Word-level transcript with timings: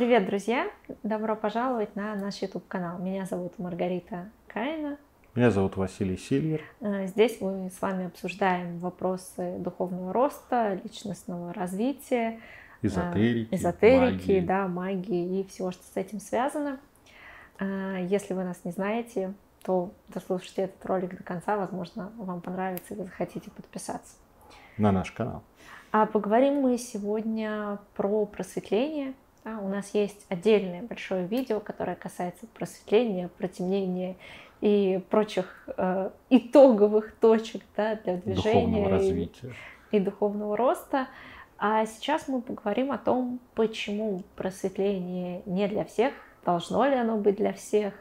Привет, 0.00 0.24
друзья! 0.24 0.66
Добро 1.02 1.36
пожаловать 1.36 1.94
на 1.94 2.14
наш 2.14 2.36
YouTube-канал. 2.36 2.98
Меня 3.00 3.26
зовут 3.26 3.58
Маргарита 3.58 4.30
Каина. 4.46 4.96
Меня 5.34 5.50
зовут 5.50 5.76
Василий 5.76 6.16
Сильвер. 6.16 6.62
Э, 6.80 7.06
здесь 7.06 7.38
мы 7.42 7.70
с 7.70 7.82
вами 7.82 8.06
обсуждаем 8.06 8.78
вопросы 8.78 9.56
духовного 9.58 10.14
роста, 10.14 10.80
личностного 10.82 11.52
развития, 11.52 12.40
э, 12.80 12.86
эзотерики, 12.86 13.54
эзотерики 13.54 14.30
магии. 14.30 14.40
Да, 14.40 14.68
магии 14.68 15.40
и 15.40 15.46
всего, 15.46 15.70
что 15.70 15.82
с 15.82 15.94
этим 15.94 16.18
связано. 16.18 16.80
Э, 17.58 17.98
если 18.08 18.32
вы 18.32 18.44
нас 18.44 18.64
не 18.64 18.72
знаете, 18.72 19.34
то 19.64 19.92
дослушайте 20.08 20.62
этот 20.62 20.86
ролик 20.86 21.14
до 21.14 21.22
конца. 21.22 21.58
Возможно, 21.58 22.10
вам 22.16 22.40
понравится 22.40 22.94
и 22.94 22.96
вы 22.96 23.04
захотите 23.04 23.50
подписаться. 23.50 24.14
На 24.78 24.92
наш 24.92 25.12
канал. 25.12 25.42
А 25.92 26.06
поговорим 26.06 26.62
мы 26.62 26.78
сегодня 26.78 27.78
про 27.94 28.24
просветление. 28.24 29.12
Да, 29.44 29.58
у 29.58 29.68
нас 29.68 29.94
есть 29.94 30.26
отдельное 30.28 30.82
большое 30.82 31.26
видео, 31.26 31.60
которое 31.60 31.96
касается 31.96 32.46
просветления, 32.54 33.28
протемнения 33.38 34.16
и 34.60 35.02
прочих 35.08 35.68
э, 35.76 36.10
итоговых 36.28 37.14
точек 37.16 37.62
да, 37.76 37.96
для 37.96 38.16
движения 38.16 38.84
духовного 38.84 39.02
и, 39.02 39.30
и 39.92 40.00
духовного 40.00 40.56
роста. 40.56 41.08
А 41.58 41.86
сейчас 41.86 42.28
мы 42.28 42.42
поговорим 42.42 42.92
о 42.92 42.98
том, 42.98 43.40
почему 43.54 44.22
просветление 44.36 45.42
не 45.46 45.68
для 45.68 45.84
всех, 45.84 46.12
должно 46.44 46.86
ли 46.86 46.94
оно 46.94 47.16
быть 47.16 47.36
для 47.36 47.52
всех, 47.52 47.94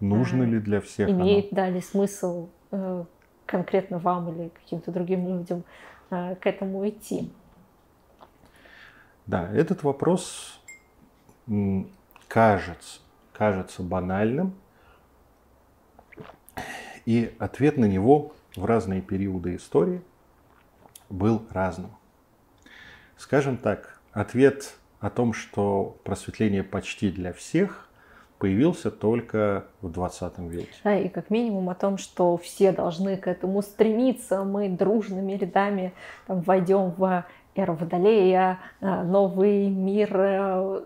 нужно 0.00 0.42
э, 0.42 0.46
ли 0.46 0.58
для 0.60 0.80
всех, 0.80 1.08
имеет 1.08 1.52
оно? 1.52 1.56
да, 1.62 1.70
ли 1.70 1.80
смысл 1.80 2.48
э, 2.70 3.04
конкретно 3.46 3.98
вам 3.98 4.34
или 4.34 4.48
каким-то 4.48 4.90
другим 4.90 5.26
людям 5.26 5.64
Э, 6.10 6.36
к 6.36 6.46
этому 6.46 6.88
идти? 6.88 7.32
Да, 9.26 9.50
этот 9.52 9.82
вопрос 9.82 10.60
кажется, 12.28 13.00
кажется 13.32 13.82
банальным, 13.82 14.54
и 17.06 17.34
ответ 17.38 17.76
на 17.76 17.84
него 17.84 18.32
в 18.56 18.64
разные 18.64 19.02
периоды 19.02 19.56
истории 19.56 20.02
был 21.10 21.42
разным. 21.50 21.90
Скажем 23.16 23.56
так, 23.56 24.00
ответ 24.12 24.76
о 25.00 25.10
том, 25.10 25.32
что 25.32 25.96
просветление 26.04 26.62
почти 26.62 27.10
для 27.10 27.32
всех, 27.32 27.88
появился 28.38 28.90
только 28.90 29.64
в 29.80 29.90
20 29.90 30.38
веке. 30.38 30.68
Да, 30.82 30.98
и 30.98 31.08
как 31.08 31.30
минимум 31.30 31.70
о 31.70 31.74
том, 31.74 31.98
что 31.98 32.36
все 32.36 32.72
должны 32.72 33.16
к 33.16 33.26
этому 33.26 33.62
стремиться, 33.62 34.44
мы 34.44 34.68
дружными 34.68 35.32
рядами 35.32 35.94
там, 36.26 36.40
войдем 36.40 36.90
в 36.90 37.24
эру 37.54 37.74
Водолея, 37.74 38.58
э, 38.80 39.02
новый 39.02 39.70
мир 39.70 40.10
э, 40.12 40.82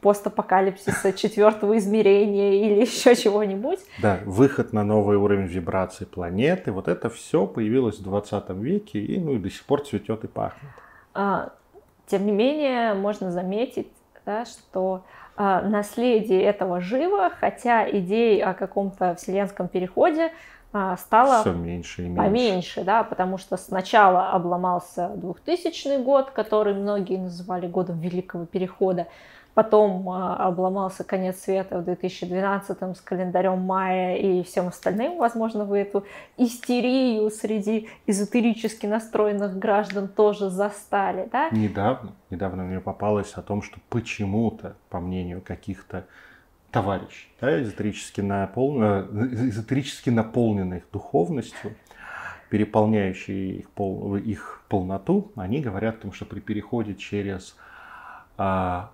постапокалипсиса 0.00 1.12
четвертого 1.12 1.78
измерения 1.78 2.52
или 2.64 2.80
еще 2.84 3.14
чего-нибудь. 3.14 3.80
Да, 4.00 4.20
выход 4.24 4.72
на 4.72 4.84
новый 4.84 5.16
уровень 5.16 5.46
вибрации 5.46 6.04
планеты, 6.04 6.72
вот 6.72 6.88
это 6.88 7.10
все 7.10 7.46
появилось 7.46 7.98
в 7.98 8.02
20 8.02 8.50
веке 8.50 9.00
и, 9.00 9.18
ну, 9.18 9.34
и 9.34 9.38
до 9.38 9.50
сих 9.50 9.64
пор 9.64 9.84
цветет 9.84 10.24
и 10.24 10.28
пахнет. 10.28 10.70
А, 11.14 11.50
тем 12.06 12.26
не 12.26 12.32
менее, 12.32 12.94
можно 12.94 13.30
заметить, 13.30 13.88
да, 14.26 14.44
что 14.44 15.04
а, 15.36 15.62
наследие 15.62 16.42
этого 16.42 16.80
живо, 16.80 17.30
хотя 17.30 17.88
идей 17.90 18.42
о 18.42 18.54
каком-то 18.54 19.14
вселенском 19.14 19.68
переходе 19.68 20.32
а, 20.72 20.96
стало 20.96 21.40
Все 21.40 21.52
меньше 21.52 22.02
и 22.02 22.04
меньше. 22.08 22.22
поменьше, 22.22 22.84
да, 22.84 23.02
потому 23.02 23.38
что 23.38 23.56
сначала 23.56 24.30
обломался 24.30 25.08
2000 25.16 26.02
год, 26.02 26.30
который 26.30 26.74
многие 26.74 27.16
называли 27.16 27.66
годом 27.66 27.98
Великого 27.98 28.46
Перехода, 28.46 29.08
Потом 29.54 30.08
а, 30.08 30.36
обломался 30.36 31.02
конец 31.02 31.40
света 31.40 31.78
в 31.78 31.84
2012 31.84 32.96
с 32.96 33.00
календарем 33.00 33.58
мая 33.58 34.16
и 34.16 34.42
всем 34.44 34.68
остальным. 34.68 35.18
Возможно, 35.18 35.64
вы 35.64 35.78
эту 35.78 36.04
истерию 36.36 37.30
среди 37.30 37.88
эзотерически 38.06 38.86
настроенных 38.86 39.58
граждан 39.58 40.08
тоже 40.08 40.50
застали, 40.50 41.28
да? 41.32 41.50
Недавно, 41.50 42.12
недавно 42.30 42.62
мне 42.62 42.80
попалось 42.80 43.32
о 43.34 43.42
том, 43.42 43.62
что 43.62 43.78
почему-то, 43.88 44.76
по 44.88 45.00
мнению 45.00 45.40
каких-то 45.40 46.06
товарищей, 46.70 47.28
да, 47.40 47.60
эзотерически, 47.60 48.20
напол... 48.20 48.80
Э, 48.80 49.06
эзотерически 49.32 50.10
наполненных 50.10 50.84
духовностью, 50.92 51.74
переполняющие 52.50 53.56
их, 53.58 53.70
пол... 53.70 54.16
их 54.16 54.62
полноту, 54.68 55.32
они 55.34 55.60
говорят 55.60 55.96
о 55.96 56.02
том, 56.02 56.12
что 56.12 56.24
при 56.24 56.38
переходе 56.38 56.94
через 56.94 57.56
а, 58.38 58.90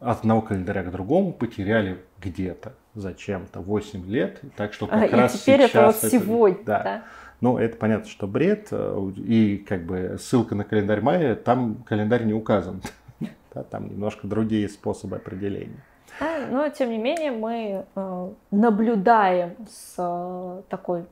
от 0.00 0.20
одного 0.20 0.40
календаря 0.40 0.82
к 0.82 0.90
другому 0.90 1.32
потеряли 1.32 1.98
где-то 2.20 2.74
зачем-то 2.94 3.60
8 3.60 4.06
лет. 4.06 4.40
Так 4.56 4.72
что 4.72 4.86
как 4.86 5.12
а, 5.12 5.16
раз 5.16 5.34
и 5.34 5.38
теперь 5.38 5.60
сейчас 5.60 5.70
это 5.70 5.86
вот 5.86 5.96
сегодня. 5.96 6.64
Да. 6.64 6.82
да. 6.82 7.02
Ну, 7.40 7.58
это 7.58 7.76
понятно, 7.76 8.08
что 8.08 8.26
бред. 8.26 8.68
Э, 8.70 9.10
и 9.16 9.58
как 9.58 9.84
бы 9.84 10.16
ссылка 10.20 10.54
на 10.54 10.64
календарь 10.64 11.00
мая, 11.00 11.34
там 11.34 11.76
календарь 11.86 12.24
не 12.24 12.34
указан. 12.34 12.82
Да, 13.52 13.64
там 13.64 13.88
немножко 13.88 14.28
другие 14.28 14.68
способы 14.68 15.16
определения. 15.16 15.82
Да, 16.20 16.46
но 16.52 16.68
тем 16.68 16.90
не 16.90 16.98
менее 16.98 17.32
мы 17.32 17.84
э, 17.96 18.30
наблюдаем 18.52 19.56
с 19.68 19.96
э, 19.98 20.62
такой 20.68 21.06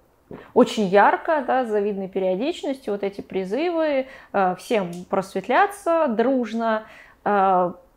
очень 0.55 0.85
ярко, 0.85 1.43
да, 1.45 1.65
с 1.65 1.69
завидной 1.69 2.07
периодичностью 2.07 2.93
вот 2.93 3.03
эти 3.03 3.23
призывы 3.23 4.07
всем 4.57 4.93
просветляться 5.11 6.07
дружно, 6.07 6.85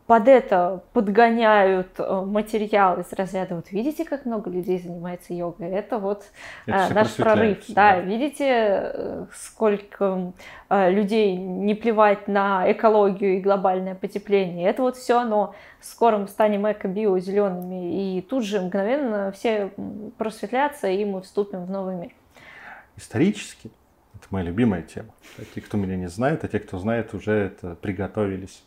под 0.06 0.28
это 0.28 0.82
подгоняют 0.92 1.88
э, 1.98 2.22
материал 2.26 3.00
из 3.00 3.12
разряда, 3.12 3.56
вот 3.56 3.70
видите, 3.70 4.04
как 4.04 4.24
много 4.24 4.50
людей 4.50 4.78
занимается 4.78 5.32
йогой, 5.32 5.68
это 5.68 5.98
вот 5.98 6.24
это 6.66 6.86
а, 6.86 6.94
наш 6.94 7.14
прорыв. 7.14 7.64
Да, 7.68 7.94
да, 7.94 8.00
видите, 8.00 8.46
э, 8.48 9.26
сколько 9.32 10.32
людей 10.70 11.36
не 11.36 11.74
плевать 11.74 12.28
на 12.28 12.70
экологию 12.72 13.36
и 13.36 13.40
глобальное 13.40 13.94
потепление. 13.94 14.68
Это 14.68 14.82
вот 14.82 14.96
все 14.96 15.18
оно. 15.18 15.54
Скоро 15.80 16.16
мы 16.16 16.28
станем 16.28 16.70
эко-био 16.70 17.18
зелеными, 17.18 18.16
и 18.16 18.22
тут 18.22 18.44
же 18.44 18.60
мгновенно 18.60 19.32
все 19.32 19.70
просветлятся, 20.16 20.88
и 20.88 21.04
мы 21.04 21.20
вступим 21.22 21.64
в 21.66 21.70
новый 21.70 21.96
мир. 21.96 22.12
Исторически, 22.96 23.70
это 24.14 24.26
моя 24.30 24.46
любимая 24.46 24.82
тема. 24.82 25.12
А 25.38 25.42
те, 25.54 25.60
кто 25.60 25.76
меня 25.76 25.96
не 25.96 26.08
знает, 26.08 26.44
а 26.44 26.48
те, 26.48 26.58
кто 26.58 26.78
знает, 26.78 27.14
уже 27.14 27.32
это 27.32 27.74
приготовились 27.74 28.62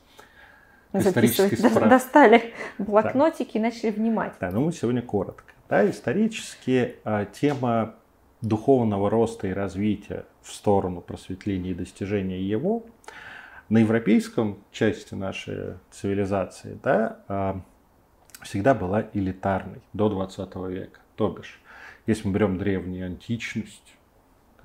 исторический 0.93 1.55
справ... 1.55 1.89
Достали 1.89 2.53
блокнотики 2.77 3.53
да. 3.53 3.59
и 3.59 3.61
начали 3.61 3.89
внимать. 3.91 4.33
Да, 4.39 4.51
но 4.51 4.61
мы 4.61 4.71
сегодня 4.71 5.01
коротко. 5.01 5.53
Да, 5.69 5.89
исторически 5.89 6.95
а, 7.03 7.25
тема 7.25 7.95
духовного 8.41 9.09
роста 9.09 9.47
и 9.47 9.51
развития 9.53 10.25
в 10.41 10.53
сторону 10.53 11.01
просветления 11.01 11.71
и 11.71 11.73
достижения 11.73 12.41
его 12.41 12.85
на 13.69 13.79
европейском 13.79 14.59
части 14.71 15.15
нашей 15.15 15.75
цивилизации 15.91 16.77
да, 16.83 17.19
а, 17.27 17.61
всегда 18.41 18.73
была 18.73 19.07
элитарной 19.13 19.81
до 19.93 20.09
20 20.09 20.55
века. 20.69 20.99
То 21.15 21.29
бишь, 21.29 21.59
если 22.05 22.27
мы 22.27 22.35
берем 22.35 22.57
древнюю 22.57 23.07
античность, 23.07 23.94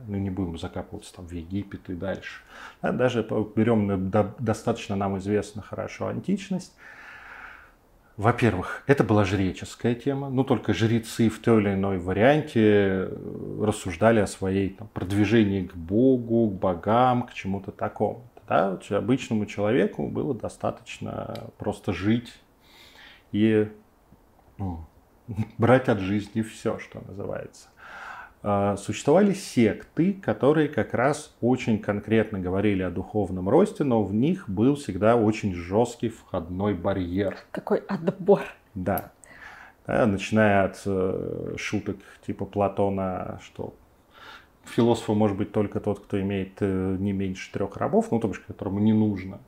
ну, 0.06 0.16
не 0.16 0.30
будем 0.30 0.58
закапываться 0.58 1.14
там 1.14 1.26
в 1.26 1.32
Египет 1.32 1.88
и 1.90 1.94
дальше. 1.94 2.42
Да, 2.82 2.92
даже 2.92 3.22
берем 3.54 4.10
достаточно 4.38 4.96
нам 4.96 5.18
известно 5.18 5.62
хорошо 5.62 6.08
античность. 6.08 6.74
Во-первых, 8.16 8.82
это 8.86 9.02
была 9.02 9.24
жреческая 9.24 9.94
тема, 9.94 10.28
ну 10.28 10.44
только 10.44 10.74
жрецы 10.74 11.30
в 11.30 11.38
той 11.38 11.62
или 11.62 11.72
иной 11.72 11.98
варианте 11.98 12.60
э, 12.60 13.62
рассуждали 13.62 14.20
о 14.20 14.26
своей 14.26 14.68
там, 14.68 14.88
продвижении 14.88 15.66
к 15.66 15.74
Богу, 15.74 16.50
к 16.50 16.52
богам, 16.52 17.22
к 17.22 17.32
чему-то 17.32 17.72
такому. 17.72 18.22
Да? 18.46 18.78
Обычному 18.90 19.46
человеку 19.46 20.06
было 20.08 20.34
достаточно 20.34 21.50
просто 21.56 21.94
жить 21.94 22.34
и 23.32 23.70
ну, 24.58 24.84
брать 25.58 25.88
от 25.88 26.00
жизни 26.00 26.42
все, 26.42 26.78
что 26.78 27.00
называется. 27.06 27.68
А, 28.42 28.76
существовали 28.76 29.34
секты, 29.34 30.14
которые 30.14 30.68
как 30.68 30.94
раз 30.94 31.36
очень 31.40 31.78
конкретно 31.78 32.38
говорили 32.38 32.82
о 32.82 32.90
духовном 32.90 33.48
росте, 33.48 33.84
но 33.84 34.02
в 34.02 34.14
них 34.14 34.48
был 34.48 34.76
всегда 34.76 35.16
очень 35.16 35.54
жесткий 35.54 36.08
входной 36.08 36.74
барьер. 36.74 37.36
Какой 37.50 37.78
отбор. 37.78 38.42
Да. 38.74 39.12
начиная 39.86 40.64
от 40.64 40.80
э, 40.86 41.54
шуток 41.58 41.96
типа 42.24 42.46
Платона, 42.46 43.40
что 43.42 43.74
философом 44.64 45.18
может 45.18 45.36
быть 45.36 45.52
только 45.52 45.80
тот, 45.80 46.00
кто 46.00 46.20
имеет 46.20 46.54
э, 46.60 46.96
не 46.98 47.12
меньше 47.12 47.52
трех 47.52 47.76
рабов, 47.76 48.10
ну, 48.10 48.20
то 48.20 48.28
бишь, 48.28 48.40
которому 48.40 48.78
не 48.78 48.92
нужно 48.92 49.40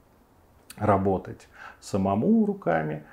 работать 0.77 1.49
самому 1.81 2.45
руками. 2.45 3.05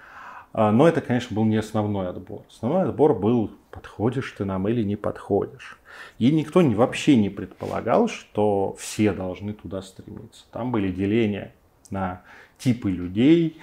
А, 0.51 0.71
но 0.71 0.87
это, 0.87 1.01
конечно, 1.01 1.35
был 1.35 1.45
не 1.45 1.57
основной 1.57 2.09
отбор. 2.09 2.43
Основной 2.49 2.83
отбор 2.83 3.13
был, 3.13 3.51
подходишь 3.71 4.33
ты 4.37 4.45
нам 4.45 4.67
или 4.67 4.83
не 4.83 4.95
подходишь. 4.95 5.79
И 6.17 6.31
никто 6.31 6.61
вообще 6.61 7.15
не 7.15 7.29
предполагал, 7.29 8.07
что 8.07 8.75
все 8.79 9.11
должны 9.13 9.53
туда 9.53 9.81
стремиться. 9.81 10.45
Там 10.51 10.71
были 10.71 10.91
деления 10.91 11.53
на 11.89 12.21
типы 12.57 12.91
людей, 12.91 13.61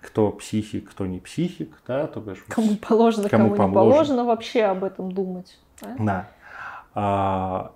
кто 0.00 0.30
психик, 0.32 0.90
кто 0.90 1.06
не 1.06 1.18
психик, 1.18 1.70
да, 1.86 2.06
то 2.06 2.20
бишь, 2.20 2.44
кому 2.48 2.76
положено, 2.76 3.28
кому, 3.28 3.50
кому 3.54 3.68
не 3.68 3.74
положено 3.74 4.24
вообще 4.24 4.62
об 4.62 4.84
этом 4.84 5.12
думать. 5.12 5.58
Да. 5.80 6.28
да. 6.94 7.72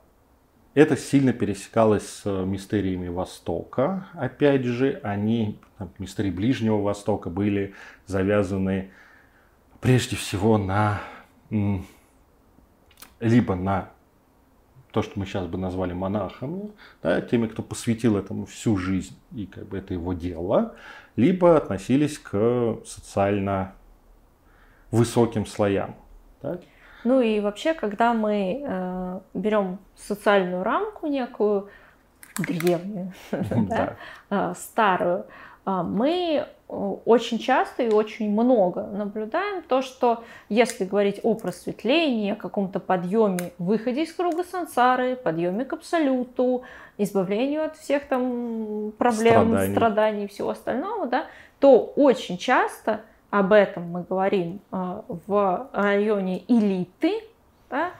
Это 0.74 0.96
сильно 0.96 1.32
пересекалось 1.32 2.06
с 2.06 2.44
мистериями 2.44 3.08
Востока. 3.08 4.06
Опять 4.14 4.64
же, 4.64 5.00
они, 5.02 5.58
мистерии 5.98 6.30
Ближнего 6.30 6.80
Востока 6.80 7.28
были 7.28 7.74
завязаны 8.06 8.90
прежде 9.80 10.16
всего 10.16 10.58
на 10.58 11.00
либо 13.20 13.54
на 13.54 13.90
то, 14.92 15.02
что 15.02 15.18
мы 15.18 15.26
сейчас 15.26 15.46
бы 15.46 15.58
назвали 15.58 15.92
монахами, 15.92 16.72
да, 17.02 17.20
теми, 17.20 17.46
кто 17.46 17.62
посвятил 17.62 18.16
этому 18.16 18.46
всю 18.46 18.76
жизнь, 18.76 19.16
и 19.32 19.46
как 19.46 19.68
бы 19.68 19.78
это 19.78 19.94
его 19.94 20.14
дело, 20.14 20.74
либо 21.16 21.56
относились 21.56 22.18
к 22.18 22.78
социально 22.84 23.74
высоким 24.90 25.46
слоям. 25.46 25.94
Так? 26.40 26.62
Ну 27.04 27.20
и 27.20 27.40
вообще, 27.40 27.74
когда 27.74 28.12
мы 28.14 28.62
э, 28.62 29.20
берем 29.34 29.78
социальную 29.96 30.62
рамку 30.62 31.06
некую, 31.06 31.68
древнюю, 32.38 33.12
да, 33.30 33.96
э, 34.30 34.54
старую, 34.56 35.26
э, 35.66 35.70
мы 35.82 36.46
очень 36.68 37.38
часто 37.40 37.82
и 37.82 37.90
очень 37.90 38.30
много 38.30 38.82
наблюдаем 38.82 39.62
то, 39.62 39.82
что 39.82 40.22
если 40.48 40.84
говорить 40.84 41.18
о 41.24 41.34
просветлении, 41.34 42.32
о 42.32 42.36
каком-то 42.36 42.78
подъеме, 42.78 43.52
выходе 43.58 44.04
из 44.04 44.12
круга 44.12 44.44
сансары, 44.44 45.16
подъеме 45.16 45.64
к 45.64 45.72
абсолюту, 45.72 46.62
избавлению 46.96 47.64
от 47.64 47.76
всех 47.76 48.06
там 48.06 48.92
проблем, 48.98 49.48
страданий, 49.48 49.74
страданий 49.74 50.24
и 50.24 50.28
всего 50.28 50.50
остального, 50.50 51.06
да, 51.06 51.26
то 51.58 51.92
очень 51.96 52.38
часто 52.38 53.00
об 53.30 53.52
этом 53.52 53.90
мы 53.90 54.02
говорим 54.02 54.60
э, 54.72 55.02
в 55.26 55.68
районе 55.72 56.44
элиты, 56.48 57.22
да, 57.70 57.90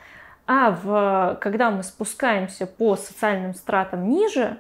а 0.47 0.73
в, 0.73 1.39
когда 1.41 1.71
мы 1.71 1.85
спускаемся 1.85 2.67
по 2.67 2.97
социальным 2.97 3.55
стратам 3.55 4.09
ниже, 4.09 4.59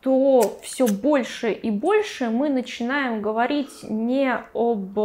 то 0.00 0.58
все 0.62 0.86
больше 0.88 1.52
и 1.52 1.70
больше 1.70 2.30
мы 2.30 2.48
начинаем 2.48 3.22
говорить 3.22 3.84
не 3.84 4.34
об 4.52 4.98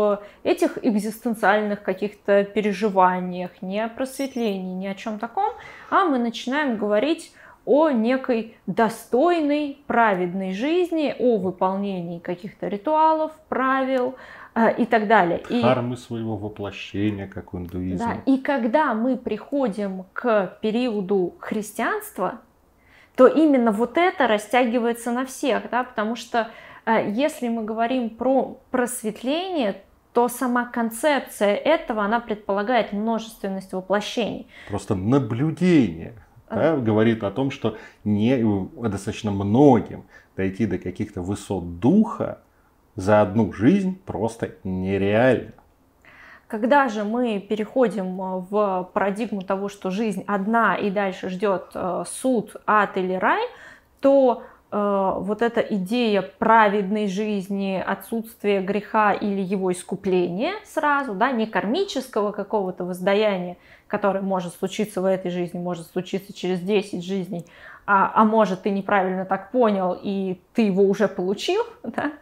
этих 0.44 0.84
экзистенциальных 0.84 1.83
каких-то 1.83 2.45
переживаниях, 2.45 3.62
не 3.62 3.81
о 3.81 3.90
просветлении, 3.90 4.74
ни 4.74 4.88
о 4.88 4.95
чем 4.95 5.19
таком, 5.19 5.54
а 5.92 6.06
мы 6.06 6.18
начинаем 6.18 6.78
говорить 6.78 7.31
о 7.66 7.92
некой 7.92 8.56
достойной, 8.66 9.78
праведной 9.88 10.54
жизни, 10.54 11.13
о 11.19 11.38
выполнении 11.38 12.19
каких-то 12.19 12.68
ритуалов, 12.69 13.33
правил 13.50 14.16
и 14.71 14.86
так 14.86 15.07
далее. 15.07 15.44
И, 15.50 15.62
своего 15.98 16.36
воплощения, 16.36 17.27
как 17.27 17.54
в 17.54 17.57
индуизме. 17.57 17.98
Да, 17.98 18.31
и 18.31 18.38
когда 18.38 18.94
мы 18.94 19.15
приходим 19.15 20.06
к 20.13 20.57
периоду 20.62 21.36
христианства, 21.39 22.42
то 23.15 23.27
именно 23.27 23.71
вот 23.71 23.98
это 23.98 24.27
растягивается 24.27 25.12
на 25.12 25.25
всех, 25.25 25.69
да, 25.69 25.83
потому 25.83 26.15
что 26.15 26.50
э, 26.86 27.12
если 27.12 27.50
мы 27.50 27.63
говорим 27.63 28.09
про 28.09 28.59
просветление, 28.71 29.81
то 30.13 30.27
сама 30.27 30.65
концепция 30.65 31.56
этого, 31.56 32.04
она 32.04 32.19
предполагает 32.19 32.94
множественность 32.94 33.74
воплощений. 33.74 34.48
Просто 34.68 34.95
наблюдение 34.95 36.13
да, 36.50 36.74
а. 36.74 36.77
говорит 36.77 37.24
о 37.24 37.31
том, 37.31 37.51
что 37.51 37.77
не, 38.04 38.44
достаточно 38.89 39.31
многим 39.31 40.06
дойти 40.36 40.65
до 40.65 40.77
каких-то 40.77 41.21
высот 41.21 41.80
духа 41.80 42.39
за 42.98 43.22
одну 43.22 43.54
жизнь 43.54 43.98
просто 44.06 44.52
нереально. 44.66 45.54
Когда 46.48 46.88
же 46.88 47.04
мы 47.04 47.40
переходим 47.40 48.22
э, 48.22 48.46
в 48.50 48.90
парадигму 48.94 49.42
того, 49.42 49.70
что 49.70 49.92
жизнь 49.92 50.24
одна 50.28 50.76
и 50.76 50.90
дальше 50.90 51.30
ждет 51.30 51.72
э, 51.74 52.04
суд, 52.08 52.56
ад 52.66 52.98
или 52.98 53.14
рай, 53.14 53.44
то 54.00 54.44
э, 54.72 55.14
вот 55.18 55.42
эта 55.42 55.60
идея 55.60 56.22
праведной 56.22 57.08
жизни, 57.08 57.84
отсутствия 57.86 58.62
греха 58.62 59.12
или 59.14 59.42
его 59.42 59.72
искупления 59.74 60.54
сразу, 60.66 61.14
да, 61.14 61.32
не 61.32 61.48
кармического 61.48 62.32
какого-то 62.32 62.86
воздаяния, 62.86 63.58
которое 63.88 64.22
может 64.22 64.54
случиться 64.54 65.02
в 65.02 65.06
этой 65.06 65.32
жизни, 65.32 65.60
может 65.60 65.88
случиться 65.88 66.32
через 66.32 66.62
10 66.62 67.04
жизней, 67.04 67.46
а, 67.86 68.10
а 68.14 68.24
может 68.24 68.64
ты 68.64 68.70
неправильно 68.70 69.26
так 69.26 69.52
понял 69.52 69.98
и 70.02 70.40
ты 70.54 70.62
его 70.62 70.84
уже 70.84 71.10
получил, 71.10 71.64
да, 71.84 72.14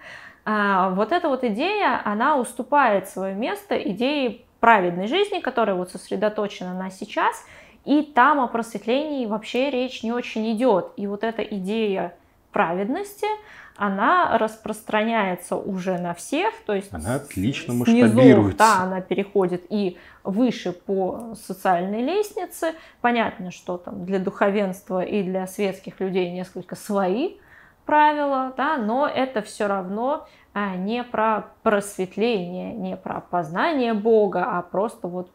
вот 0.46 1.12
эта 1.12 1.28
вот 1.28 1.44
идея, 1.44 2.02
она 2.06 2.38
уступает 2.38 3.10
свое 3.10 3.34
место 3.34 3.76
идее 3.76 4.42
праведной 4.60 5.08
жизни, 5.08 5.40
которая 5.40 5.76
вот 5.76 5.92
сосредоточена 5.92 6.74
на 6.74 6.90
сейчас, 6.92 7.44
и 7.84 8.02
там 8.02 8.40
о 8.40 8.48
просветлении 8.48 9.26
вообще 9.26 9.70
речь 9.70 10.04
не 10.04 10.12
очень 10.12 10.52
идет. 10.54 10.92
И 10.98 11.08
вот 11.08 11.24
эта 11.24 11.44
идея 11.44 12.16
праведности, 12.52 13.28
она 13.76 14.38
распространяется 14.38 15.56
уже 15.56 15.98
на 15.98 16.14
всех, 16.14 16.54
то 16.66 16.74
есть 16.74 16.94
она 16.94 17.16
отлично 17.16 17.74
масштабируется. 17.74 18.58
да, 18.58 18.84
она 18.84 19.02
переходит 19.02 19.66
и 19.70 19.98
выше 20.24 20.72
по 20.72 21.36
социальной 21.36 22.02
лестнице. 22.02 22.74
Понятно, 23.02 23.52
что 23.52 23.78
там 23.78 24.06
для 24.06 24.20
духовенства 24.20 25.04
и 25.04 25.24
для 25.24 25.46
светских 25.48 26.00
людей 26.00 26.32
несколько 26.32 26.76
свои 26.76 27.36
правила, 27.86 28.54
да, 28.58 28.78
но 28.78 29.08
это 29.08 29.42
все 29.42 29.68
равно 29.68 30.28
а, 30.54 30.76
не 30.76 31.04
про 31.04 31.48
просветление, 31.64 32.74
не 32.74 32.96
про 32.96 33.22
познание 33.22 33.94
Бога, 33.94 34.46
а 34.58 34.62
просто 34.62 35.08
вот. 35.08 35.30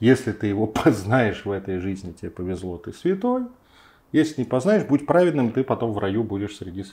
Если 0.00 0.32
ты 0.32 0.48
его 0.48 0.66
познаешь 0.84 1.44
в 1.44 1.50
этой 1.50 1.78
жизни, 1.78 2.12
тебе 2.12 2.30
повезло, 2.30 2.76
ты 2.76 2.92
святой. 2.92 3.46
Если 4.10 4.42
не 4.42 4.46
познаешь, 4.46 4.84
будь 4.84 5.06
праведным, 5.06 5.52
ты 5.52 5.64
потом 5.64 5.92
в 5.92 5.98
раю 5.98 6.22
будешь 6.22 6.56
среди... 6.56 6.84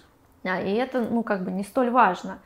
А, 0.43 0.61
и 0.61 0.73
это, 0.73 1.01
ну, 1.01 1.23
как 1.23 1.43
бы 1.43 1.51
не 1.51 1.63
столь 1.63 1.89
важно. 1.89 2.39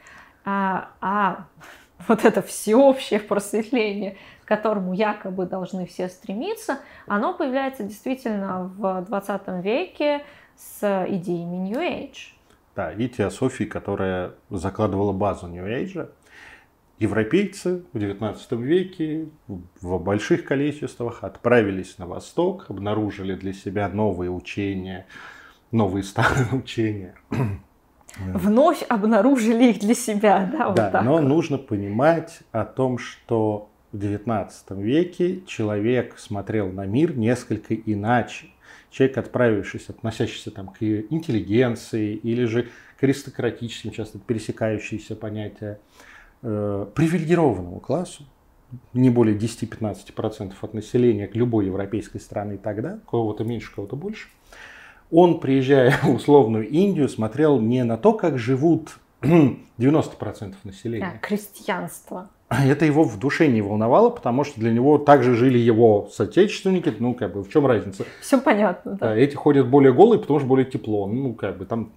А, 0.46 0.90
а 1.02 1.46
вот 2.08 2.26
это 2.26 2.42
всеобщее 2.42 3.20
просветление, 3.20 4.18
к 4.44 4.48
которому 4.48 4.94
якобы 4.94 5.46
должны 5.46 5.86
все 5.86 6.10
стремиться, 6.10 6.80
оно 7.08 7.34
появляется 7.34 7.84
действительно 7.84 8.64
в 8.64 9.06
20 9.06 9.42
веке, 9.64 10.24
с 10.56 11.06
идеями 11.10 11.70
New 11.70 11.80
Age. 11.80 12.34
Да, 12.76 12.92
и 12.92 13.08
теософии, 13.08 13.66
которая 13.66 14.34
закладывала 14.50 15.12
базу 15.12 15.48
New 15.48 15.66
Age. 15.66 16.10
Европейцы 17.00 17.84
в 17.92 17.98
XIX 17.98 18.38
веке 18.62 19.28
в 19.48 19.98
больших 20.00 20.46
количествах 20.46 21.24
отправились 21.24 21.98
на 21.98 22.08
восток, 22.08 22.68
обнаружили 22.70 23.36
для 23.36 23.54
себя 23.54 23.90
новые 23.90 24.32
учения, 24.32 25.06
новые 25.72 26.04
старые 26.04 26.48
учения. 26.52 27.16
Вновь 28.18 28.84
обнаружили 28.88 29.72
их 29.72 29.80
для 29.80 29.96
себя, 29.96 30.50
да, 30.52 30.68
вот 30.68 30.76
да 30.76 30.92
так. 30.92 31.04
но 31.04 31.20
нужно 31.20 31.58
понимать 31.58 32.42
о 32.52 32.64
том, 32.64 33.00
что 33.00 33.70
в 33.92 33.98
XIX 33.98 34.52
веке 34.70 35.42
человек 35.48 36.18
смотрел 36.18 36.72
на 36.72 36.86
мир 36.86 37.18
несколько 37.18 37.74
иначе 37.74 38.48
человек, 38.94 39.18
отправившийся, 39.18 39.92
относящийся 39.92 40.52
там, 40.52 40.68
к 40.68 40.82
интеллигенции 40.82 42.14
или 42.14 42.46
же 42.46 42.70
к 43.00 43.04
аристократическим, 43.04 43.92
часто 43.92 44.20
пересекающиеся 44.20 45.16
понятия, 45.16 45.80
э, 46.44 46.86
привилегированному 46.94 47.80
классу, 47.80 48.24
не 48.94 49.10
более 49.10 49.36
10-15% 49.36 50.54
от 50.62 50.74
населения 50.74 51.30
любой 51.34 51.66
европейской 51.66 52.20
страны 52.20 52.58
тогда, 52.58 53.00
кого-то 53.10 53.44
меньше, 53.44 53.74
кого-то 53.74 53.96
больше, 53.96 54.30
он, 55.12 55.40
приезжая 55.40 55.98
в 56.04 56.10
условную 56.10 56.70
Индию, 56.70 57.10
смотрел 57.10 57.60
не 57.60 57.84
на 57.84 57.98
то, 57.98 58.14
как 58.14 58.38
живут 58.38 59.00
90% 59.22 60.56
населения. 60.64 61.12
Да, 61.14 61.18
крестьянство. 61.18 62.30
Это 62.66 62.86
его 62.86 63.04
в 63.04 63.20
душе 63.20 63.48
не 63.48 63.62
волновало, 63.62 64.10
потому 64.10 64.44
что 64.44 64.60
для 64.60 64.72
него 64.72 64.98
также 64.98 65.36
жили 65.36 65.58
его 65.58 66.10
соотечественники. 66.12 66.94
Ну, 67.00 67.14
как 67.14 67.34
бы, 67.34 67.44
в 67.44 67.50
чем 67.50 67.66
разница? 67.66 68.06
Все 68.22 68.40
понятно, 68.40 68.98
да. 69.00 69.16
Эти 69.16 69.36
ходят 69.36 69.68
более 69.68 69.94
голые, 69.94 70.20
потому 70.20 70.40
что 70.40 70.48
более 70.48 70.66
тепло. 70.66 71.08
Ну, 71.08 71.34
как 71.34 71.58
бы, 71.58 71.66
там 71.66 71.92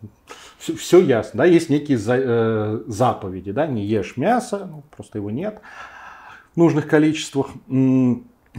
все, 0.58 0.74
все 0.76 1.00
ясно. 1.00 1.38
Да, 1.38 1.44
есть 1.44 1.70
некие 1.70 1.98
за, 1.98 2.16
э, 2.18 2.80
заповеди, 2.86 3.52
да, 3.52 3.66
не 3.66 3.84
ешь 3.84 4.16
мясо, 4.16 4.68
ну, 4.70 4.82
просто 4.94 5.18
его 5.18 5.30
нет 5.30 5.60
в 6.56 6.58
нужных 6.58 6.88
количествах 6.88 7.48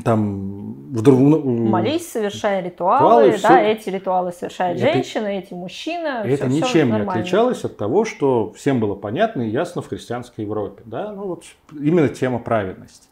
там 0.03 0.91
в 0.91 1.01
другом... 1.01 1.69
Молись, 1.69 2.11
совершая 2.11 2.63
ритуалы, 2.63 3.25
ритуалы 3.25 3.41
да, 3.41 3.49
все... 3.49 3.71
эти 3.71 3.89
ритуалы 3.89 4.31
совершает 4.31 4.77
это... 4.79 4.93
женщина, 4.93 5.27
эти 5.27 5.53
мужчина. 5.53 6.23
Это 6.25 6.47
все, 6.47 6.55
ничем 6.55 6.67
все 6.67 6.85
не 6.85 7.01
отличалось 7.01 7.65
от 7.65 7.77
того, 7.77 8.05
что 8.05 8.53
всем 8.53 8.79
было 8.79 8.95
понятно 8.95 9.41
и 9.41 9.49
ясно 9.49 9.81
в 9.81 9.87
христианской 9.87 10.45
Европе. 10.45 10.83
Да? 10.85 11.11
Ну, 11.11 11.27
вот 11.27 11.43
именно 11.71 12.09
тема 12.09 12.39
праведности. 12.39 13.07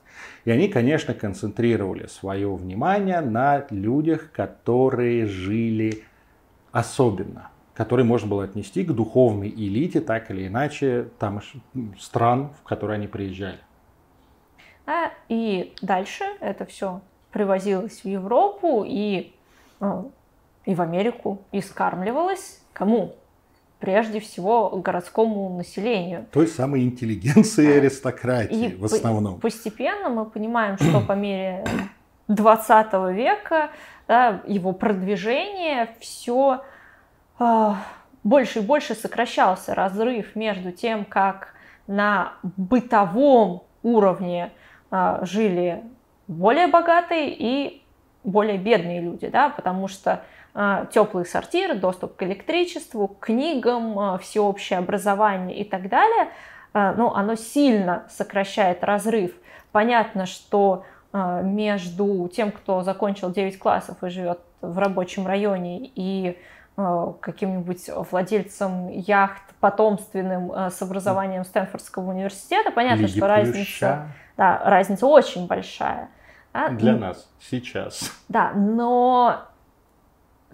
И 0.45 0.51
они, 0.51 0.67
конечно, 0.67 1.13
концентрировали 1.13 2.07
свое 2.07 2.53
внимание 2.53 3.19
на 3.21 3.65
людях, 3.71 4.31
которые 4.31 5.25
жили 5.25 6.03
особенно. 6.71 7.49
который 7.75 8.05
можно 8.05 8.29
было 8.29 8.45
отнести 8.45 8.83
к 8.83 8.91
духовной 8.91 9.49
элите, 9.49 9.99
так 9.99 10.31
или 10.31 10.47
иначе, 10.47 11.09
там 11.19 11.41
стран, 11.99 12.51
в 12.61 12.63
которые 12.63 12.95
они 12.95 13.07
приезжали. 13.07 13.59
А, 14.85 15.11
и 15.29 15.73
дальше 15.81 16.23
это 16.39 16.65
все 16.65 17.01
привозилось 17.31 18.01
в 18.01 18.05
Европу 18.05 18.83
и, 18.87 19.33
ну, 19.79 20.11
и 20.65 20.75
в 20.75 20.81
Америку, 20.81 21.41
и 21.51 21.61
скармливалось 21.61 22.61
кому? 22.73 23.15
Прежде 23.79 24.19
всего 24.19 24.69
городскому 24.69 25.57
населению. 25.57 26.25
Той 26.31 26.47
самой 26.47 26.83
интеллигенции 26.83 27.65
и 27.65 27.77
аристократии 27.77 28.69
и 28.69 28.75
в 28.75 28.85
основном. 28.85 29.39
Постепенно 29.39 30.09
мы 30.09 30.25
понимаем, 30.25 30.77
что 30.77 31.01
по 31.01 31.11
мере 31.11 31.65
20 32.27 32.93
века 33.13 33.71
да, 34.07 34.41
его 34.47 34.71
продвижение 34.71 35.89
все 35.99 36.63
а, 37.37 37.83
больше 38.23 38.59
и 38.59 38.61
больше 38.61 38.95
сокращался 38.95 39.75
разрыв 39.75 40.35
между 40.35 40.71
тем, 40.71 41.05
как 41.05 41.53
на 41.87 42.33
бытовом 42.43 43.63
уровне 43.83 44.51
жили 45.21 45.83
более 46.27 46.67
богатые 46.67 47.33
и 47.33 47.81
более 48.23 48.57
бедные 48.57 49.01
люди, 49.01 49.27
да, 49.27 49.49
потому 49.49 49.87
что 49.87 50.23
э, 50.53 50.85
теплый 50.91 51.25
сортир, 51.25 51.77
доступ 51.77 52.15
к 52.15 52.23
электричеству, 52.23 53.07
к 53.07 53.25
книгам, 53.25 54.17
всеобщее 54.19 54.79
образование 54.79 55.57
и 55.57 55.63
так 55.63 55.89
далее, 55.89 56.29
ну, 56.73 57.13
оно 57.13 57.35
сильно 57.35 58.03
сокращает 58.09 58.83
разрыв. 58.83 59.31
Понятно, 59.71 60.25
что 60.25 60.83
между 61.13 62.29
тем, 62.35 62.51
кто 62.51 62.81
закончил 62.81 63.31
9 63.31 63.57
классов 63.57 64.03
и 64.03 64.09
живет 64.09 64.39
в 64.59 64.77
рабочем 64.77 65.25
районе, 65.25 65.89
и 65.95 66.37
каким-нибудь 66.75 67.89
владельцем 68.11 68.89
яхт 68.89 69.43
потомственным 69.59 70.51
э, 70.51 70.69
с 70.69 70.81
образованием 70.81 71.45
Стэнфордского 71.45 72.11
университета, 72.11 72.71
понятно, 72.71 73.03
Лиги 73.03 73.17
что 73.17 73.27
разница, 73.27 74.07
да, 74.35 74.61
разница 74.65 75.07
очень 75.07 75.47
большая. 75.47 76.09
Да? 76.53 76.69
Для 76.69 76.93
ну, 76.93 76.99
нас 76.99 77.29
сейчас. 77.39 78.11
Да, 78.27 78.51
но 78.53 79.45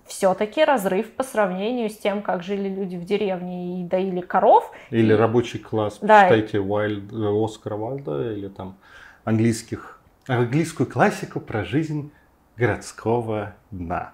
все-таки 0.06 0.64
разрыв 0.64 1.12
по 1.12 1.24
сравнению 1.24 1.90
с 1.90 1.98
тем, 1.98 2.22
как 2.22 2.44
жили 2.44 2.70
люди 2.70 2.96
в 2.96 3.06
деревне 3.06 3.82
и 3.82 3.84
доили 3.84 4.22
коров. 4.22 4.72
Или 4.90 5.14
и... 5.14 5.16
рабочий 5.16 5.60
класс, 5.60 6.00
да. 6.02 6.24
почитайте 6.24 6.60
Уайлд, 6.60 7.12
э, 7.12 7.44
Оскара 7.46 7.76
Вальда 7.76 8.34
или 8.34 8.48
там 8.48 8.78
английских, 9.24 10.00
английскую 10.28 10.90
классику 10.90 11.40
про 11.40 11.64
жизнь 11.64 12.12
городского 12.58 13.56
дна. 13.72 14.14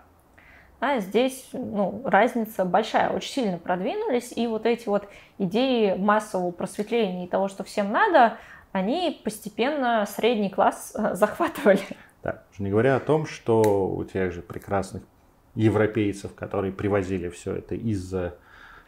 А 0.80 1.00
здесь 1.00 1.50
ну, 1.54 2.02
разница 2.06 2.64
большая, 2.64 3.10
очень 3.10 3.32
сильно 3.32 3.58
продвинулись, 3.58 4.32
и 4.36 4.46
вот 4.46 4.68
эти 4.68 4.88
вот 4.88 5.08
идеи 5.40 5.96
массового 5.98 6.52
просветления 6.52 7.26
и 7.26 7.28
того, 7.28 7.48
что 7.48 7.64
всем 7.64 7.92
надо, 7.92 8.38
они 8.72 9.20
постепенно 9.24 10.06
средний 10.06 10.50
класс 10.50 10.94
э, 10.96 11.14
захватывали. 11.16 11.82
Да, 12.22 12.44
уже 12.52 12.62
не 12.62 12.70
говоря 12.70 12.96
о 12.96 13.00
том, 13.00 13.26
что 13.26 13.90
у 13.90 14.04
тех 14.04 14.32
же 14.32 14.42
прекрасных 14.42 15.02
европейцев, 15.56 16.36
которые 16.36 16.72
привозили 16.72 17.30
все 17.30 17.56
это 17.56 17.74
из-за 17.74 18.36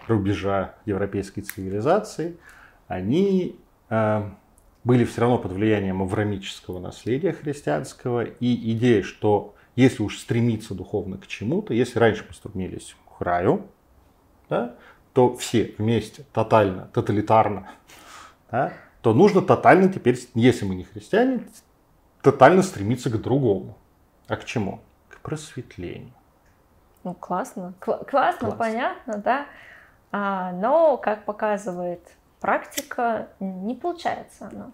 рубежа 0.07 0.75
европейской 0.85 1.41
цивилизации, 1.41 2.37
они 2.87 3.59
э, 3.89 4.29
были 4.83 5.05
все 5.05 5.21
равно 5.21 5.39
под 5.39 5.53
влиянием 5.53 6.03
аврамического 6.03 6.79
наследия 6.79 7.33
христианского, 7.33 8.23
и 8.23 8.73
идея, 8.73 9.01
что 9.01 9.55
если 9.79 10.03
уж 10.03 10.19
стремиться 10.19 10.73
духовно 10.73 11.17
к 11.17 11.27
чему-то, 11.27 11.73
если 11.73 11.99
раньше 11.99 12.25
мы 12.27 12.33
стремились 12.33 12.95
к 13.17 13.21
раю, 13.21 13.67
да, 14.49 14.75
то 15.13 15.35
все 15.37 15.73
вместе, 15.77 16.25
тотально, 16.33 16.89
тоталитарно, 16.93 17.69
да, 18.51 18.73
то 19.01 19.13
нужно 19.13 19.41
тотально 19.41 19.91
теперь, 19.91 20.19
если 20.33 20.65
мы 20.65 20.75
не 20.75 20.83
христиане, 20.83 21.47
тотально 22.21 22.61
стремиться 22.61 23.09
к 23.09 23.21
другому. 23.21 23.77
А 24.27 24.35
к 24.35 24.45
чему? 24.45 24.81
К 25.09 25.21
просветлению. 25.21 26.11
Ну, 27.03 27.13
классно. 27.13 27.73
Кл- 27.79 28.03
классно, 28.05 28.49
классно, 28.49 28.51
понятно, 28.51 29.17
да. 29.17 29.45
А, 30.11 30.51
но, 30.51 30.97
как 30.97 31.23
показывает 31.23 32.01
практика, 32.41 33.29
не 33.39 33.75
получается 33.75 34.49
оно. 34.51 34.71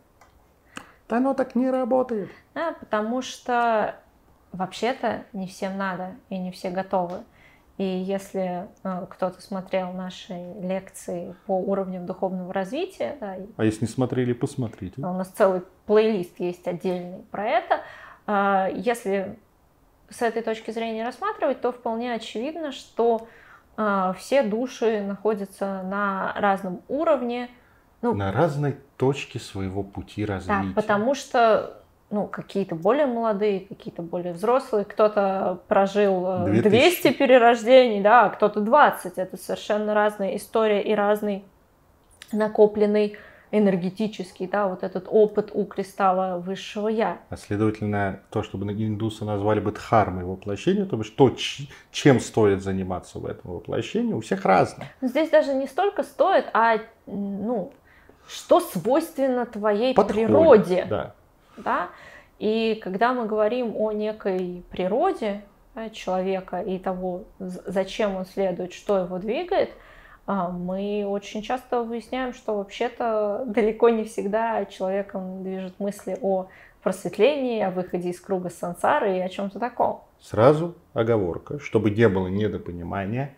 Да 1.07 1.17
оно 1.17 1.35
так 1.35 1.53
не 1.53 1.69
работает. 1.69 2.31
Да, 2.55 2.73
потому 2.73 3.21
что 3.21 3.95
вообще-то 4.55 5.23
не 5.33 5.47
всем 5.47 5.77
надо 5.77 6.15
и 6.29 6.37
не 6.37 6.51
все 6.51 6.69
готовы. 6.69 7.19
И 7.77 7.83
если 7.83 8.67
э, 8.83 9.05
кто-то 9.09 9.41
смотрел 9.41 9.91
наши 9.91 10.33
лекции 10.61 11.35
по 11.45 11.59
уровням 11.59 12.05
духовного 12.05 12.53
развития, 12.53 13.17
да, 13.19 13.35
а 13.57 13.65
если 13.65 13.81
не 13.81 13.91
смотрели, 13.91 14.31
посмотрите. 14.31 15.01
У 15.01 15.13
нас 15.13 15.27
целый 15.27 15.61
плейлист 15.85 16.39
есть 16.39 16.65
отдельный 16.67 17.19
про 17.31 17.45
это. 17.45 17.81
Э, 18.27 18.69
если 18.73 19.37
с 20.09 20.21
этой 20.21 20.41
точки 20.41 20.71
зрения 20.71 21.03
рассматривать, 21.03 21.59
то 21.59 21.73
вполне 21.73 22.13
очевидно, 22.13 22.71
что 22.71 23.27
э, 23.75 24.13
все 24.17 24.43
души 24.43 25.01
находятся 25.01 25.81
на 25.83 26.33
разном 26.37 26.81
уровне. 26.87 27.49
Ну, 28.01 28.13
на 28.13 28.31
разной 28.31 28.77
точке 28.95 29.37
своего 29.37 29.83
пути 29.83 30.23
развития. 30.23 30.71
Да, 30.73 30.81
потому 30.81 31.13
что 31.13 31.83
ну, 32.09 32.27
какие-то 32.27 32.75
более 32.75 33.07
молодые, 33.07 33.61
какие-то 33.61 34.01
более 34.01 34.33
взрослые. 34.33 34.85
Кто-то 34.85 35.59
прожил 35.67 36.45
2000. 36.45 36.65
Э, 36.65 36.69
200 36.69 37.13
перерождений, 37.13 38.01
да, 38.01 38.25
а 38.25 38.29
кто-то 38.29 38.61
20. 38.61 39.17
Это 39.17 39.37
совершенно 39.37 39.93
разная 39.93 40.35
история 40.35 40.81
и 40.81 40.93
разный 40.93 41.43
накопленный 42.31 43.17
энергетический, 43.51 44.47
да, 44.47 44.67
вот 44.67 44.83
этот 44.83 45.05
опыт 45.07 45.51
у 45.53 45.65
кристалла 45.65 46.39
высшего 46.39 46.87
я. 46.87 47.19
А 47.29 47.37
следовательно, 47.37 48.19
то, 48.29 48.43
чтобы 48.43 48.71
индусы 48.71 49.23
назвали 49.23 49.59
бы 49.59 49.71
дхармой 49.71 50.25
воплощения, 50.25 50.85
то 50.85 50.97
есть 50.97 51.15
то, 51.15 51.33
чем 51.91 52.19
стоит 52.19 52.63
заниматься 52.63 53.19
в 53.19 53.25
этом 53.25 53.53
воплощении, 53.53 54.13
у 54.13 54.19
всех 54.19 54.45
разное. 54.45 54.87
Здесь 55.01 55.29
даже 55.29 55.53
не 55.53 55.67
столько 55.67 56.03
стоит, 56.03 56.45
а 56.53 56.79
ну, 57.05 57.71
что 58.27 58.59
свойственно 58.59 59.45
твоей 59.45 59.93
Подходит, 59.93 60.27
природе. 60.27 60.85
Да 60.89 61.15
да? 61.57 61.89
И 62.39 62.79
когда 62.83 63.13
мы 63.13 63.25
говорим 63.25 63.75
о 63.75 63.91
некой 63.91 64.63
природе 64.69 65.41
да, 65.73 65.89
человека 65.89 66.61
и 66.61 66.79
того, 66.79 67.23
зачем 67.39 68.15
он 68.15 68.25
следует, 68.25 68.73
что 68.73 68.97
его 68.99 69.19
двигает, 69.19 69.71
а, 70.27 70.49
мы 70.49 71.05
очень 71.07 71.41
часто 71.41 71.83
выясняем, 71.83 72.33
что 72.33 72.57
вообще-то 72.57 73.43
далеко 73.47 73.89
не 73.89 74.03
всегда 74.03 74.65
человеком 74.65 75.43
движет 75.43 75.79
мысли 75.79 76.17
о 76.21 76.47
просветлении, 76.81 77.61
о 77.61 77.71
выходе 77.71 78.09
из 78.09 78.19
круга 78.19 78.49
сансары 78.49 79.17
и 79.17 79.19
о 79.19 79.29
чем-то 79.29 79.59
таком. 79.59 80.03
Сразу 80.19 80.75
оговорка, 80.93 81.59
чтобы 81.59 81.89
не 81.89 82.07
было 82.07 82.27
недопонимания 82.27 83.33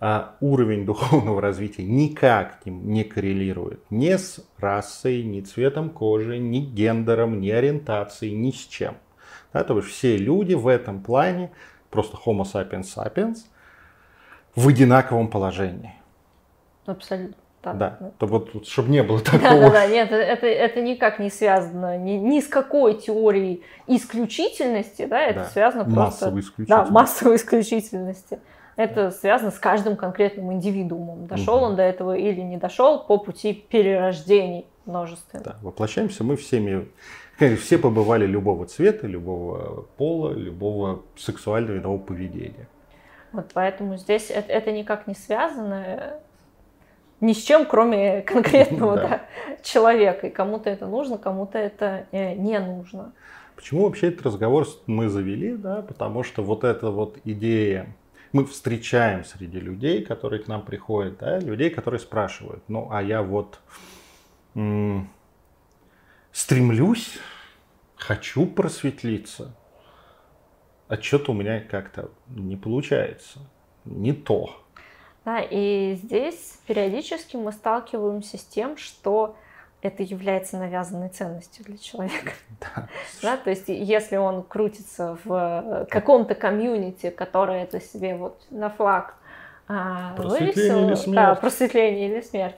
а 0.00 0.36
уровень 0.40 0.86
духовного 0.86 1.42
развития 1.42 1.84
никак 1.84 2.64
не 2.64 3.04
коррелирует 3.04 3.82
ни 3.90 4.10
с 4.10 4.40
расой, 4.58 5.22
ни 5.22 5.42
цветом 5.42 5.90
кожи, 5.90 6.38
ни 6.38 6.60
гендером, 6.60 7.40
ни 7.40 7.50
ориентацией, 7.50 8.34
ни 8.34 8.50
с 8.50 8.66
чем. 8.66 8.96
Да, 9.52 9.62
то 9.62 9.76
есть 9.76 9.90
все 9.90 10.16
люди 10.16 10.54
в 10.54 10.68
этом 10.68 11.02
плане, 11.02 11.50
просто 11.90 12.16
homo 12.16 12.44
sapiens 12.44 12.86
sapiens, 12.96 13.38
в 14.56 14.68
одинаковом 14.68 15.28
положении. 15.28 15.94
Абсолютно. 16.86 17.36
Да, 17.62 17.74
да. 17.74 18.12
То 18.18 18.26
вот, 18.26 18.66
чтобы 18.66 18.88
не 18.88 19.02
было 19.02 19.20
такого. 19.20 19.42
Да, 19.42 19.60
да, 19.60 19.70
да, 19.70 19.86
нет, 19.86 20.10
это, 20.10 20.46
это 20.46 20.80
никак 20.80 21.18
не 21.18 21.28
связано 21.28 21.98
ни, 21.98 22.12
ни 22.12 22.40
с 22.40 22.46
какой 22.46 22.94
теорией 22.94 23.62
исключительности, 23.86 25.04
да, 25.04 25.20
это 25.20 25.40
да. 25.40 25.44
связано 25.44 25.84
просто... 25.84 26.00
Массовой 26.00 26.40
исключительности. 26.40 26.88
Да, 26.88 26.90
массовой 26.90 27.36
исключительности. 27.36 28.40
Это 28.76 29.10
связано 29.10 29.50
с 29.50 29.58
каждым 29.58 29.96
конкретным 29.96 30.52
индивидуумом. 30.52 31.26
Дошел 31.26 31.56
угу. 31.56 31.66
он 31.66 31.76
до 31.76 31.82
этого 31.82 32.16
или 32.16 32.40
не 32.40 32.56
дошел 32.56 33.04
по 33.04 33.18
пути 33.18 33.52
перерождений 33.52 34.66
множественных. 34.86 35.44
Да, 35.44 35.56
воплощаемся 35.62 36.24
мы 36.24 36.36
всеми, 36.36 36.88
все 37.56 37.78
побывали 37.78 38.26
любого 38.26 38.66
цвета, 38.66 39.06
любого 39.06 39.86
пола, 39.96 40.32
любого 40.32 41.02
сексуального 41.16 41.78
иного 41.78 41.98
поведения. 41.98 42.68
Вот 43.32 43.50
поэтому 43.54 43.96
здесь 43.96 44.30
это, 44.30 44.50
это 44.50 44.72
никак 44.72 45.06
не 45.06 45.14
связано 45.14 46.14
ни 47.20 47.32
с 47.32 47.42
чем, 47.42 47.66
кроме 47.66 48.22
конкретного 48.26 48.96
да. 48.96 49.08
Да, 49.08 49.20
человека. 49.62 50.28
И 50.28 50.30
кому-то 50.30 50.70
это 50.70 50.86
нужно, 50.86 51.18
кому-то 51.18 51.58
это 51.58 52.06
э, 52.12 52.34
не 52.34 52.58
нужно. 52.58 53.12
Почему 53.56 53.84
вообще 53.84 54.08
этот 54.08 54.24
разговор 54.24 54.66
мы 54.86 55.08
завели? 55.08 55.54
Да? 55.54 55.82
Потому 55.82 56.22
что 56.22 56.42
вот 56.42 56.64
эта 56.64 56.90
вот 56.90 57.18
идея 57.24 57.94
мы 58.32 58.44
встречаем 58.44 59.24
среди 59.24 59.58
людей, 59.60 60.04
которые 60.04 60.42
к 60.42 60.48
нам 60.48 60.64
приходят, 60.64 61.18
да, 61.18 61.38
людей, 61.38 61.70
которые 61.70 62.00
спрашивают, 62.00 62.62
ну, 62.68 62.88
а 62.90 63.02
я 63.02 63.22
вот 63.22 63.58
м- 64.54 65.10
стремлюсь, 66.32 67.18
хочу 67.96 68.46
просветлиться, 68.46 69.54
а 70.88 70.96
что-то 71.00 71.32
у 71.32 71.34
меня 71.34 71.60
как-то 71.60 72.10
не 72.28 72.56
получается, 72.56 73.40
не 73.84 74.12
то. 74.12 74.56
Да, 75.24 75.40
и 75.40 75.94
здесь 76.02 76.58
периодически 76.66 77.36
мы 77.36 77.52
сталкиваемся 77.52 78.38
с 78.38 78.44
тем, 78.44 78.76
что 78.76 79.36
это 79.82 80.02
является 80.02 80.58
навязанной 80.58 81.08
ценностью 81.08 81.64
для 81.64 81.78
человека. 81.78 82.32
Да. 82.60 82.88
да, 83.22 83.36
то 83.38 83.48
есть 83.48 83.68
если 83.68 84.16
он 84.18 84.42
крутится 84.42 85.16
в 85.24 85.86
каком-то 85.88 86.34
комьюнити, 86.34 87.08
которое 87.08 87.62
это 87.62 87.80
себе 87.80 88.14
вот 88.14 88.38
на 88.50 88.68
флаг 88.68 89.14
а, 89.66 90.14
вывесил, 90.18 90.90
или 90.90 91.14
да, 91.14 91.34
просветление 91.36 92.10
или 92.10 92.20
смерть, 92.20 92.56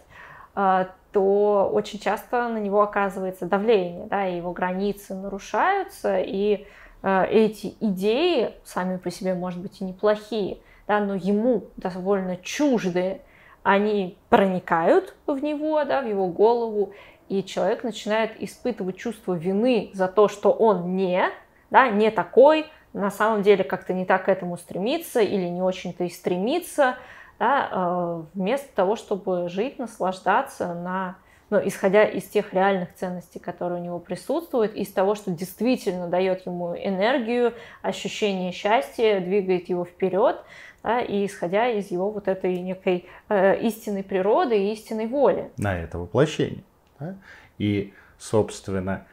а, 0.56 0.88
то 1.12 1.70
очень 1.72 2.00
часто 2.00 2.48
на 2.48 2.58
него 2.58 2.82
оказывается 2.82 3.46
давление, 3.46 4.06
да, 4.06 4.26
и 4.26 4.38
его 4.38 4.52
границы 4.52 5.14
нарушаются, 5.14 6.18
и 6.18 6.66
а, 7.02 7.24
эти 7.24 7.74
идеи 7.80 8.54
сами 8.64 8.96
по 8.96 9.10
себе, 9.10 9.34
может 9.34 9.60
быть, 9.60 9.80
и 9.80 9.84
неплохие, 9.84 10.58
да, 10.88 10.98
но 10.98 11.14
ему 11.14 11.64
довольно 11.76 12.36
чуждые, 12.38 13.20
они 13.62 14.18
проникают 14.28 15.14
в 15.26 15.38
него, 15.38 15.84
да, 15.84 16.02
в 16.02 16.08
его 16.08 16.26
голову, 16.26 16.92
и 17.32 17.42
человек 17.42 17.82
начинает 17.82 18.32
испытывать 18.42 18.98
чувство 18.98 19.32
вины 19.32 19.90
за 19.94 20.06
то, 20.06 20.28
что 20.28 20.52
он 20.52 20.96
не, 20.96 21.30
да, 21.70 21.88
не 21.88 22.10
такой, 22.10 22.66
на 22.92 23.10
самом 23.10 23.42
деле 23.42 23.64
как-то 23.64 23.94
не 23.94 24.04
так 24.04 24.26
к 24.26 24.28
этому 24.28 24.58
стремится 24.58 25.20
или 25.20 25.48
не 25.48 25.62
очень-то 25.62 26.04
и 26.04 26.10
стремится, 26.10 26.96
да, 27.38 27.70
э, 27.72 28.22
вместо 28.34 28.68
того, 28.74 28.96
чтобы 28.96 29.48
жить, 29.48 29.78
наслаждаться 29.78 30.74
на, 30.74 31.16
ну, 31.48 31.58
исходя 31.64 32.04
из 32.04 32.24
тех 32.24 32.52
реальных 32.52 32.94
ценностей, 32.96 33.38
которые 33.38 33.80
у 33.80 33.84
него 33.84 33.98
присутствуют, 33.98 34.74
из 34.74 34.92
того, 34.92 35.14
что 35.14 35.30
действительно 35.30 36.08
дает 36.08 36.44
ему 36.44 36.76
энергию, 36.76 37.54
ощущение 37.80 38.52
счастья, 38.52 39.20
двигает 39.20 39.70
его 39.70 39.86
вперед, 39.86 40.36
да, 40.82 41.00
и 41.00 41.24
исходя 41.24 41.66
из 41.70 41.90
его 41.90 42.10
вот 42.10 42.28
этой 42.28 42.58
некой 42.58 43.06
э, 43.30 43.58
истинной 43.62 44.04
природы 44.04 44.58
и 44.58 44.72
истинной 44.74 45.06
воли. 45.06 45.50
На 45.56 45.78
это 45.78 45.98
воплощение. 45.98 46.62
Да? 47.02 47.14
И, 47.58 47.92
собственно, 48.18 49.06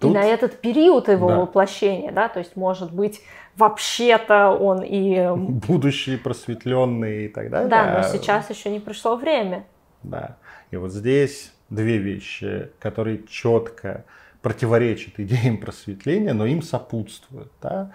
Тут... 0.00 0.12
И 0.12 0.14
на 0.14 0.24
этот 0.24 0.60
период 0.60 1.08
его 1.08 1.28
да. 1.28 1.40
воплощения, 1.40 2.10
да, 2.10 2.30
то 2.30 2.38
есть, 2.38 2.56
может 2.56 2.90
быть, 2.90 3.20
вообще-то 3.56 4.48
он 4.48 4.82
и... 4.82 5.28
Будущий 5.36 6.16
просветленный 6.16 7.26
и 7.26 7.28
так 7.28 7.50
далее. 7.50 7.68
Да, 7.68 7.98
но 7.98 8.08
сейчас 8.08 8.48
еще 8.48 8.70
не 8.70 8.80
пришло 8.80 9.16
время. 9.16 9.66
Да. 10.02 10.38
И 10.70 10.76
вот 10.76 10.92
здесь 10.92 11.52
две 11.68 11.98
вещи, 11.98 12.70
которые 12.78 13.24
четко 13.28 14.04
противоречат 14.40 15.20
идеям 15.20 15.58
просветления, 15.58 16.32
но 16.32 16.46
им 16.46 16.62
сопутствуют. 16.62 17.52
Да? 17.60 17.92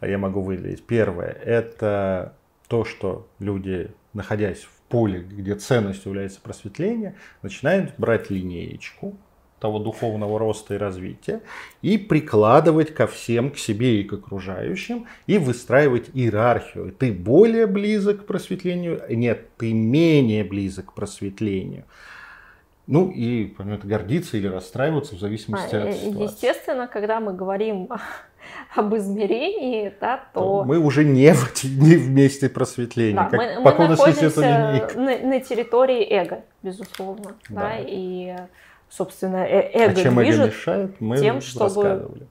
Я 0.00 0.18
могу 0.18 0.42
выделить. 0.42 0.86
Первое– 0.86 1.36
это 1.44 2.34
то, 2.68 2.84
что 2.84 3.26
люди, 3.40 3.90
находясь 4.12 4.62
в 4.62 4.77
поле, 4.88 5.20
где 5.20 5.54
ценностью 5.54 6.10
является 6.10 6.40
просветление, 6.40 7.14
начинают 7.42 7.94
брать 7.98 8.30
линеечку, 8.30 9.16
того 9.60 9.78
духовного 9.78 10.38
роста 10.38 10.74
и 10.74 10.78
развития, 10.78 11.40
и 11.82 11.98
прикладывать 11.98 12.94
ко 12.94 13.06
всем, 13.06 13.50
к 13.50 13.58
себе 13.58 14.00
и 14.00 14.04
к 14.04 14.12
окружающим, 14.12 15.06
и 15.26 15.38
выстраивать 15.38 16.10
иерархию. 16.14 16.92
Ты 16.92 17.12
более 17.12 17.66
близок 17.66 18.22
к 18.22 18.26
просветлению, 18.26 19.02
нет, 19.10 19.48
ты 19.56 19.72
менее 19.72 20.44
близок 20.44 20.86
к 20.86 20.92
просветлению. 20.94 21.84
Ну 22.86 23.10
и, 23.10 23.44
понятно, 23.44 23.88
гордиться 23.88 24.38
или 24.38 24.46
расстраиваться 24.46 25.14
в 25.14 25.18
зависимости 25.18 25.74
а, 25.74 25.88
от 25.88 25.94
ситуации. 25.94 26.22
Естественно, 26.22 26.86
когда 26.86 27.20
мы 27.20 27.34
говорим 27.34 27.90
об 28.74 28.94
измерении, 28.96 29.92
да, 30.00 30.20
то... 30.32 30.64
мы 30.64 30.78
уже 30.78 31.04
не 31.04 31.32
в, 31.32 31.64
не 31.64 31.96
в 31.96 32.10
месте 32.10 32.48
просветления. 32.48 33.16
Да, 33.16 33.24
как, 33.24 33.40
мы, 33.40 33.60
мы 33.60 33.88
находимся 33.88 34.40
на, 34.40 35.18
на 35.18 35.40
территории 35.40 36.06
эго, 36.10 36.42
безусловно. 36.62 37.34
Да. 37.48 37.60
Да, 37.60 37.72
и 37.78 38.36
собственно, 38.88 39.44
э 39.46 39.70
эго 39.72 39.92
а 39.92 40.02
чем 40.02 40.18
эго 40.18 40.46
мешает, 40.46 41.00
мы 41.00 41.18
тем, 41.18 41.40
чтобы 41.40 42.28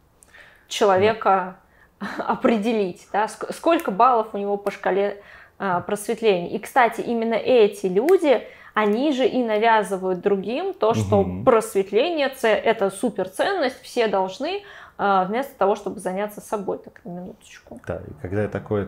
человека 0.68 1.58
да. 2.00 2.08
определить, 2.28 3.08
да, 3.12 3.28
сколько 3.28 3.92
баллов 3.92 4.28
у 4.34 4.38
него 4.38 4.58
по 4.58 4.72
шкале 4.72 5.22
а, 5.60 5.82
просветления. 5.82 6.50
И, 6.50 6.60
кстати, 6.60 7.02
именно 7.02 7.34
эти 7.34 7.88
люди, 7.88 8.44
они 8.76 9.12
же 9.12 9.26
и 9.26 9.44
навязывают 9.44 10.22
другим 10.22 10.74
то, 10.76 10.94
что 10.94 11.22
угу. 11.22 11.44
просветление– 11.44 12.32
это 12.44 12.92
суперценность, 12.92 13.82
все 13.82 14.08
должны, 14.08 14.62
а, 14.62 14.64
вместо 14.98 15.56
того, 15.58 15.76
чтобы 15.76 16.00
заняться 16.00 16.42
собой, 16.42 16.80
так 16.80 17.02
на 17.06 17.10
минуточку. 17.10 17.80
Да, 17.86 18.02
и 18.08 18.22
когда 18.22 18.44
я 18.44 18.48
такой, 18.48 18.88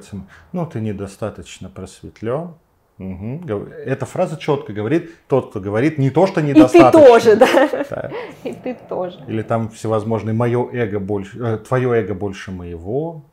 ну, 0.51 0.65
ты 0.65 0.79
недостаточно 0.79 1.69
просветлен, 1.69 2.55
Угу. 2.99 3.69
Эта 3.85 4.05
фраза 4.05 4.37
четко 4.37 4.73
говорит, 4.73 5.11
тот, 5.27 5.51
кто 5.51 5.61
говорит 5.61 5.97
не 5.97 6.09
то, 6.09 6.27
что 6.27 6.41
недостаточно. 6.41 6.89
И 6.89 6.91
ты 6.91 7.07
тоже, 7.07 7.35
да. 7.37 7.85
да. 7.89 8.11
И 8.43 8.53
ты 8.53 8.77
тоже. 8.89 9.19
Или 9.25 9.41
там 9.41 9.69
всевозможные 9.69 10.33
мое 10.33 10.69
эго 10.73 10.99
больше, 10.99 11.39
э, 11.39 11.57
твое 11.59 11.97
эго 11.97 12.13
больше 12.13 12.51
моего. 12.51 13.23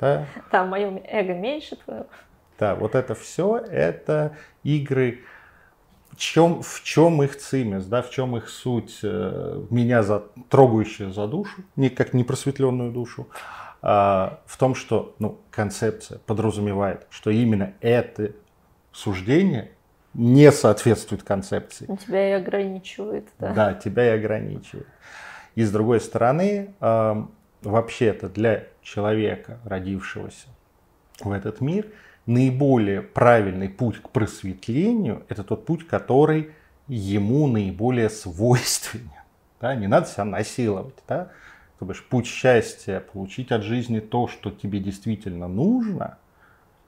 Да, 0.00 0.24
да 0.50 0.64
мое 0.64 0.98
эго 1.04 1.34
меньше 1.34 1.76
твоего. 1.76 2.06
Да, 2.58 2.74
вот 2.74 2.94
это 2.94 3.14
все, 3.14 3.58
это 3.58 4.34
игры, 4.62 5.20
чем, 6.16 6.62
в 6.62 6.82
чем 6.82 7.22
их 7.22 7.36
цимес, 7.36 7.86
да, 7.86 8.02
в 8.02 8.10
чем 8.10 8.36
их 8.36 8.48
суть, 8.48 8.98
э, 9.02 9.62
меня 9.70 10.02
за, 10.02 10.24
трогающая 10.48 11.10
за 11.10 11.26
душу, 11.26 11.62
не 11.76 11.90
как 11.90 12.14
непросветленную 12.14 12.92
душу, 12.92 13.28
а 13.82 14.40
в 14.46 14.56
том, 14.56 14.74
что 14.74 15.14
ну, 15.18 15.40
концепция 15.50 16.18
подразумевает, 16.18 17.06
что 17.10 17.30
именно 17.30 17.74
это 17.80 18.32
суждение 18.92 19.72
не 20.14 20.50
соответствует 20.52 21.22
концепции. 21.22 21.86
Тебя 22.04 22.30
и 22.30 22.32
ограничивает, 22.32 23.28
да. 23.38 23.52
Да, 23.52 23.74
тебя 23.74 24.14
и 24.14 24.18
ограничивает. 24.18 24.86
И 25.54 25.62
с 25.62 25.70
другой 25.70 26.00
стороны, 26.00 26.74
э, 26.80 27.24
вообще 27.62 28.06
это 28.06 28.28
для 28.28 28.64
человека, 28.82 29.58
родившегося 29.64 30.48
в 31.20 31.30
этот 31.30 31.60
мир, 31.60 31.86
наиболее 32.26 33.02
правильный 33.02 33.68
путь 33.68 34.00
к 34.00 34.10
просветлению– 34.10 35.24
это 35.28 35.44
тот 35.44 35.66
путь, 35.66 35.86
который 35.86 36.50
ему 36.88 37.46
наиболее 37.46 38.10
свойственен. 38.10 39.10
Да? 39.60 39.74
Не 39.74 39.86
надо 39.86 40.06
себя 40.06 40.24
насиловать. 40.24 40.94
Да? 41.08 41.30
То 41.78 41.84
бишь, 41.84 42.04
путь 42.04 42.26
счастья, 42.26 43.00
получить 43.00 43.50
от 43.52 43.62
жизни 43.62 44.00
то, 44.00 44.28
что 44.28 44.50
тебе 44.50 44.80
действительно 44.80 45.48
нужно– 45.48 46.18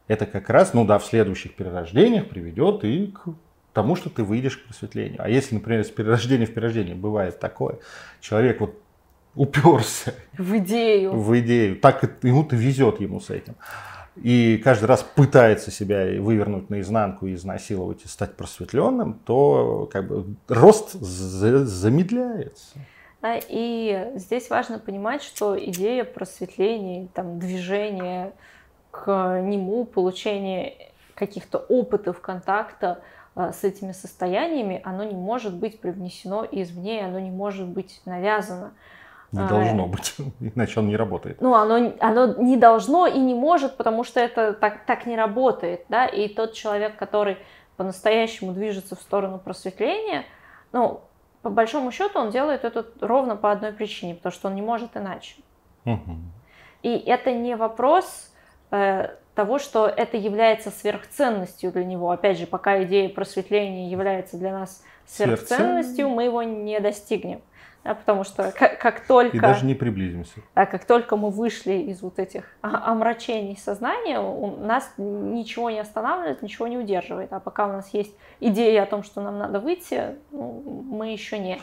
это 0.08 0.26
как 0.26 0.50
раз, 0.50 0.72
ну 0.72 0.84
да, 0.84 0.98
в 0.98 1.04
следующих 1.04 1.54
перерождениях 1.54 2.28
приведет 2.28 2.84
и 2.84 3.08
к 3.08 3.28
тому, 3.72 3.96
что 3.96 4.08
ты 4.08 4.22
выйдешь 4.22 4.56
к 4.56 4.66
просветлению. 4.66 5.20
А 5.22 5.28
если, 5.28 5.56
например, 5.56 5.84
с 5.84 5.90
перерождения 5.90 6.46
в 6.46 6.54
перерождение 6.54 6.94
бывает 6.94 7.40
такое, 7.40 7.78
человек 8.20 8.60
вот 8.60 8.80
уперся 9.34 10.12
в 10.38 10.56
идею, 10.58 11.12
в 11.12 11.38
идею, 11.40 11.76
так 11.76 12.02
ему-то 12.22 12.56
везет 12.56 13.00
ему 13.00 13.20
с 13.20 13.30
этим. 13.30 13.56
И 14.16 14.58
каждый 14.58 14.86
раз 14.86 15.02
пытается 15.02 15.70
себя 15.70 16.20
вывернуть 16.20 16.70
наизнанку, 16.70 17.28
изнасиловать 17.28 18.04
и 18.04 18.08
стать 18.08 18.36
просветленным, 18.36 19.20
то 19.24 19.88
как 19.92 20.08
бы 20.08 20.36
рост 20.48 20.92
замедляется. 20.92 22.78
И 23.48 24.12
здесь 24.14 24.50
важно 24.50 24.78
понимать, 24.78 25.22
что 25.22 25.58
идея 25.58 26.04
просветления, 26.04 27.08
там, 27.12 27.38
движения 27.38 28.32
к 28.90 29.40
нему 29.42 29.84
получение 29.84 30.92
каких-то 31.14 31.58
опытов 31.58 32.20
контакта 32.20 33.00
э, 33.34 33.52
с 33.52 33.64
этими 33.64 33.92
состояниями, 33.92 34.80
оно 34.84 35.02
не 35.04 35.14
может 35.14 35.54
быть 35.54 35.80
привнесено 35.80 36.46
извне, 36.50 37.04
оно 37.04 37.18
не 37.18 37.30
может 37.30 37.66
быть 37.66 38.00
навязано. 38.04 38.74
Не 39.32 39.42
а, 39.42 39.48
должно 39.48 39.86
быть, 39.86 40.14
иначе 40.40 40.80
он 40.80 40.88
не 40.88 40.96
работает. 40.96 41.40
Ну, 41.40 41.54
оно, 41.54 41.92
оно 42.00 42.34
не 42.34 42.56
должно 42.56 43.06
и 43.06 43.18
не 43.18 43.34
может, 43.34 43.76
потому 43.76 44.04
что 44.04 44.20
это 44.20 44.52
так, 44.52 44.84
так 44.86 45.06
не 45.06 45.16
работает, 45.16 45.84
да, 45.88 46.06
и 46.06 46.28
тот 46.28 46.52
человек, 46.52 46.96
который 46.96 47.38
по-настоящему 47.76 48.52
движется 48.52 48.96
в 48.96 49.00
сторону 49.00 49.38
просветления, 49.38 50.24
ну, 50.72 51.00
по 51.42 51.50
большому 51.50 51.92
счету 51.92 52.18
он 52.18 52.30
делает 52.30 52.64
это 52.64 52.86
ровно 53.00 53.36
по 53.36 53.52
одной 53.52 53.72
причине, 53.72 54.14
потому 54.14 54.32
что 54.32 54.48
он 54.48 54.54
не 54.54 54.62
может 54.62 54.96
иначе. 54.96 55.36
Угу. 55.84 56.16
И 56.82 56.96
это 56.98 57.32
не 57.32 57.56
вопрос 57.56 58.30
Э, 58.70 59.10
того, 59.34 59.58
что 59.58 59.86
это 59.86 60.16
является 60.16 60.70
сверхценностью 60.70 61.70
для 61.70 61.84
него. 61.84 62.10
Опять 62.10 62.38
же, 62.38 62.46
пока 62.46 62.82
идея 62.84 63.10
просветления 63.10 63.90
является 63.90 64.38
для 64.38 64.50
нас 64.50 64.82
сверхценностью, 65.04 66.08
мы 66.08 66.24
его 66.24 66.42
не 66.42 66.80
достигнем. 66.80 67.42
Да, 67.86 67.94
потому 67.94 68.24
что 68.24 68.50
как, 68.50 68.80
как 68.80 69.06
только... 69.06 69.36
И 69.36 69.40
даже 69.40 69.64
не 69.64 69.76
приблизимся. 69.76 70.40
Да, 70.56 70.66
как 70.66 70.84
только 70.84 71.16
мы 71.16 71.30
вышли 71.30 71.74
из 71.74 72.02
вот 72.02 72.18
этих 72.18 72.44
омрачений 72.62 73.56
сознания, 73.56 74.18
у 74.18 74.56
нас 74.56 74.92
ничего 74.96 75.70
не 75.70 75.78
останавливает, 75.78 76.42
ничего 76.42 76.66
не 76.66 76.78
удерживает. 76.78 77.32
А 77.32 77.38
пока 77.38 77.66
у 77.66 77.72
нас 77.72 77.94
есть 77.94 78.12
идея 78.40 78.82
о 78.82 78.86
том, 78.86 79.04
что 79.04 79.20
нам 79.20 79.38
надо 79.38 79.60
выйти, 79.60 80.16
ну, 80.32 80.82
мы 80.90 81.12
еще 81.12 81.38
не. 81.38 81.60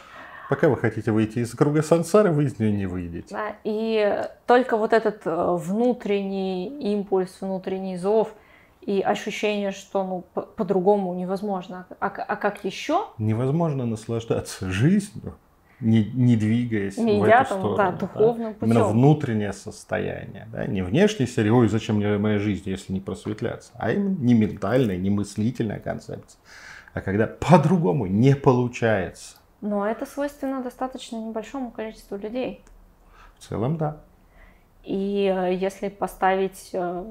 Пока 0.49 0.69
вы 0.69 0.77
хотите 0.77 1.11
выйти 1.11 1.39
из 1.39 1.53
круга 1.53 1.81
сансары, 1.81 2.31
вы 2.31 2.45
из 2.45 2.57
нее 2.57 2.71
не 2.71 2.85
выйдете. 2.85 3.35
Да, 3.35 3.55
и 3.65 4.23
только 4.47 4.77
вот 4.77 4.93
этот 4.93 5.25
э, 5.25 5.55
внутренний 5.57 6.67
импульс, 6.93 7.37
внутренний 7.41 7.97
зов 7.97 8.33
и 8.79 9.01
ощущение, 9.01 9.71
что 9.71 10.03
ну, 10.05 10.23
по- 10.33 10.43
по-другому 10.43 11.13
невозможно. 11.13 11.85
А, 11.99 12.07
а 12.07 12.35
как 12.37 12.63
еще? 12.63 13.07
Невозможно 13.17 13.85
наслаждаться 13.85 14.69
жизнью, 14.69 15.35
не, 15.83 16.05
не 16.13 16.35
двигаясь 16.35 16.97
не 16.97 17.19
в 17.19 17.23
эту 17.23 17.49
там, 17.49 17.59
сторону. 17.59 17.77
да, 17.77 17.91
духовным 17.91 18.47
да? 18.47 18.53
путем. 18.53 18.71
Именно 18.71 18.83
внутреннее 18.85 19.53
состояние. 19.53 20.47
Да? 20.51 20.65
Не 20.65 20.81
внешний 20.81 21.27
серии, 21.27 21.49
ой, 21.49 21.67
зачем 21.67 21.97
мне 21.97 22.17
моя 22.17 22.39
жизнь, 22.39 22.69
если 22.69 22.93
не 22.93 22.99
просветляться. 22.99 23.71
А 23.75 23.91
именно 23.91 24.17
не 24.19 24.33
ментальная, 24.33 24.97
не 24.97 25.09
мыслительная 25.09 25.79
концепция. 25.79 26.39
А 26.93 27.01
когда 27.01 27.27
по-другому 27.27 28.05
не 28.05 28.35
получается. 28.35 29.37
Но 29.61 29.87
это 29.87 30.05
свойственно 30.05 30.61
достаточно 30.61 31.17
небольшому 31.17 31.71
количеству 31.71 32.17
людей. 32.17 32.61
В 33.37 33.47
целом, 33.47 33.77
да. 33.77 33.97
И 34.83 35.33
э, 35.33 35.55
если 35.55 35.89
поставить 35.89 36.69
э, 36.73 37.03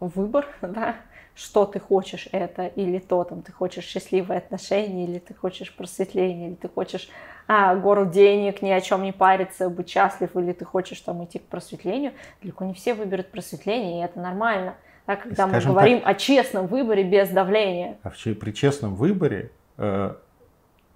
выбор, 0.00 0.46
да, 0.62 0.96
что 1.36 1.66
ты 1.66 1.78
хочешь, 1.78 2.28
это 2.32 2.66
или 2.66 2.98
то, 2.98 3.22
там, 3.24 3.42
ты 3.42 3.52
хочешь 3.52 3.84
счастливые 3.84 4.38
отношения, 4.38 5.04
или 5.04 5.18
ты 5.18 5.34
хочешь 5.34 5.72
просветления, 5.76 6.48
или 6.48 6.54
ты 6.54 6.68
хочешь 6.68 7.10
а, 7.46 7.76
гору 7.76 8.06
денег, 8.06 8.62
ни 8.62 8.70
о 8.70 8.80
чем 8.80 9.02
не 9.02 9.12
париться, 9.12 9.68
быть 9.68 9.90
счастлив, 9.90 10.34
или 10.34 10.52
ты 10.52 10.64
хочешь 10.64 10.98
там 11.00 11.22
идти 11.24 11.38
к 11.38 11.42
просветлению, 11.42 12.12
далеко 12.40 12.64
не 12.64 12.72
все 12.72 12.94
выберут 12.94 13.30
просветление, 13.30 14.00
и 14.00 14.04
это 14.04 14.18
нормально. 14.18 14.76
Да, 15.06 15.16
когда 15.16 15.46
мы 15.46 15.52
Скажем 15.52 15.72
говорим 15.72 16.00
о 16.04 16.14
честном 16.14 16.66
выборе 16.66 17.04
без 17.04 17.28
давления. 17.28 17.98
А 18.02 18.10
при 18.10 18.50
честном 18.52 18.96
выборе 18.96 19.52
э, 19.76 20.14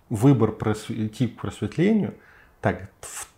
выбор 0.08 0.50
просв- 0.50 0.90
идти 0.90 1.28
к 1.28 1.38
просветлению 1.38 2.14
так, 2.62 2.88
в- 3.02 3.28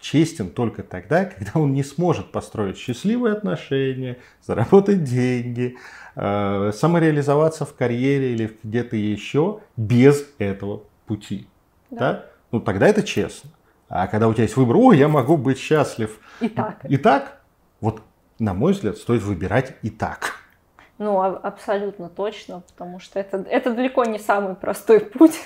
честен 0.00 0.50
только 0.50 0.82
тогда, 0.82 1.24
когда 1.24 1.52
он 1.54 1.72
не 1.72 1.82
сможет 1.82 2.32
построить 2.32 2.78
счастливые 2.78 3.34
отношения, 3.34 4.18
заработать 4.42 5.04
деньги, 5.04 5.76
э, 6.16 6.72
самореализоваться 6.74 7.64
в 7.64 7.74
карьере 7.74 8.34
или 8.34 8.56
где-то 8.62 8.96
еще 8.96 9.60
без 9.76 10.24
этого 10.38 10.82
пути. 11.06 11.48
Да. 11.90 12.26
Ну 12.52 12.60
тогда 12.60 12.88
это 12.88 13.02
честно. 13.02 13.50
А 13.88 14.06
когда 14.06 14.28
у 14.28 14.34
тебя 14.34 14.44
есть 14.44 14.56
выбор, 14.56 14.76
о, 14.76 14.92
я 14.92 15.08
могу 15.08 15.36
быть 15.36 15.58
счастлив 15.58 16.20
Итак. 16.40 16.78
и 16.88 16.96
так, 16.96 17.40
вот 17.80 18.02
на 18.38 18.54
мой 18.54 18.72
взгляд, 18.72 18.96
стоит 18.96 19.22
выбирать 19.22 19.74
и 19.82 19.90
так. 19.90 20.36
Ну, 20.98 21.20
а- 21.20 21.36
абсолютно 21.36 22.08
точно, 22.08 22.62
потому 22.72 22.98
что 23.00 23.18
это, 23.18 23.38
это 23.38 23.74
далеко 23.74 24.04
не 24.04 24.18
самый 24.18 24.54
простой 24.54 25.00
путь. 25.00 25.38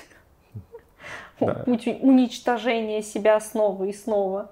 Да. 1.41 1.55
Путь 1.65 1.87
уничтожения 1.87 3.03
себя 3.03 3.41
снова 3.41 3.85
и 3.85 3.93
снова. 3.93 4.51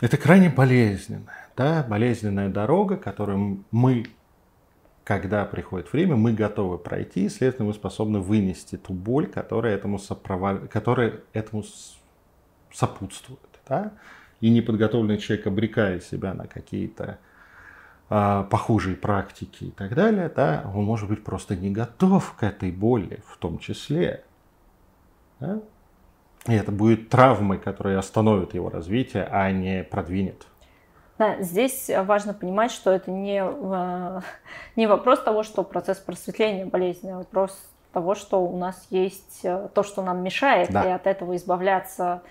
Это- 0.00 0.16
крайне 0.16 0.48
болезненная, 0.48 1.48
да, 1.56 1.84
болезненная 1.86 2.48
дорога, 2.48 2.96
которую 2.96 3.64
мы, 3.70 4.06
когда 5.04 5.44
приходит 5.44 5.92
время, 5.92 6.16
мы 6.16 6.32
готовы 6.32 6.78
пройти, 6.78 7.26
и, 7.26 7.28
следовательно, 7.28 7.68
мы 7.68 7.74
способны 7.74 8.20
вынести 8.20 8.76
ту 8.76 8.94
боль, 8.94 9.26
которая 9.26 9.74
этому, 9.74 9.98
сопрова- 9.98 10.66
которая 10.68 11.20
этому 11.34 11.62
сопутствует. 12.72 13.40
Да? 13.68 13.92
И 14.40 14.50
неподготовленный 14.50 15.18
человек, 15.18 15.46
обрекая 15.46 16.00
себя 16.00 16.32
на 16.32 16.46
какие-то 16.46 17.18
а, 18.10 18.44
похожие 18.44 18.96
практики 18.96 19.64
и 19.64 19.70
так 19.70 19.94
далее, 19.94 20.32
да, 20.34 20.70
он 20.74 20.84
может 20.84 21.10
быть 21.10 21.22
просто 21.24 21.54
не 21.54 21.70
готов 21.70 22.34
к 22.34 22.42
этой 22.42 22.72
боли 22.72 23.20
в 23.26 23.36
том 23.36 23.58
числе. 23.58 24.24
Да? 25.40 25.60
И 26.46 26.54
это 26.54 26.72
будет 26.72 27.10
травмой, 27.10 27.58
которая 27.58 27.98
остановит 27.98 28.54
его 28.54 28.70
развитие, 28.70 29.28
а 29.30 29.50
не 29.50 29.84
продвинет. 29.84 30.46
Да, 31.18 31.42
здесь 31.42 31.90
важно 32.04 32.32
понимать, 32.32 32.70
что 32.70 32.92
это 32.92 33.10
не, 33.10 33.42
э, 33.44 34.20
не 34.76 34.86
вопрос 34.86 35.22
того, 35.22 35.42
что 35.42 35.64
процесс 35.64 35.98
просветления 35.98 36.64
болезненный, 36.64 37.14
а 37.14 37.18
вопрос 37.18 37.58
того, 37.92 38.14
что 38.14 38.40
у 38.40 38.56
нас 38.56 38.86
есть 38.90 39.40
э, 39.42 39.68
то, 39.74 39.82
что 39.82 40.02
нам 40.02 40.22
мешает, 40.22 40.70
Да. 40.70 40.84
и 40.88 40.92
от 40.92 41.06
этого 41.06 41.34
избавляться 41.36 42.22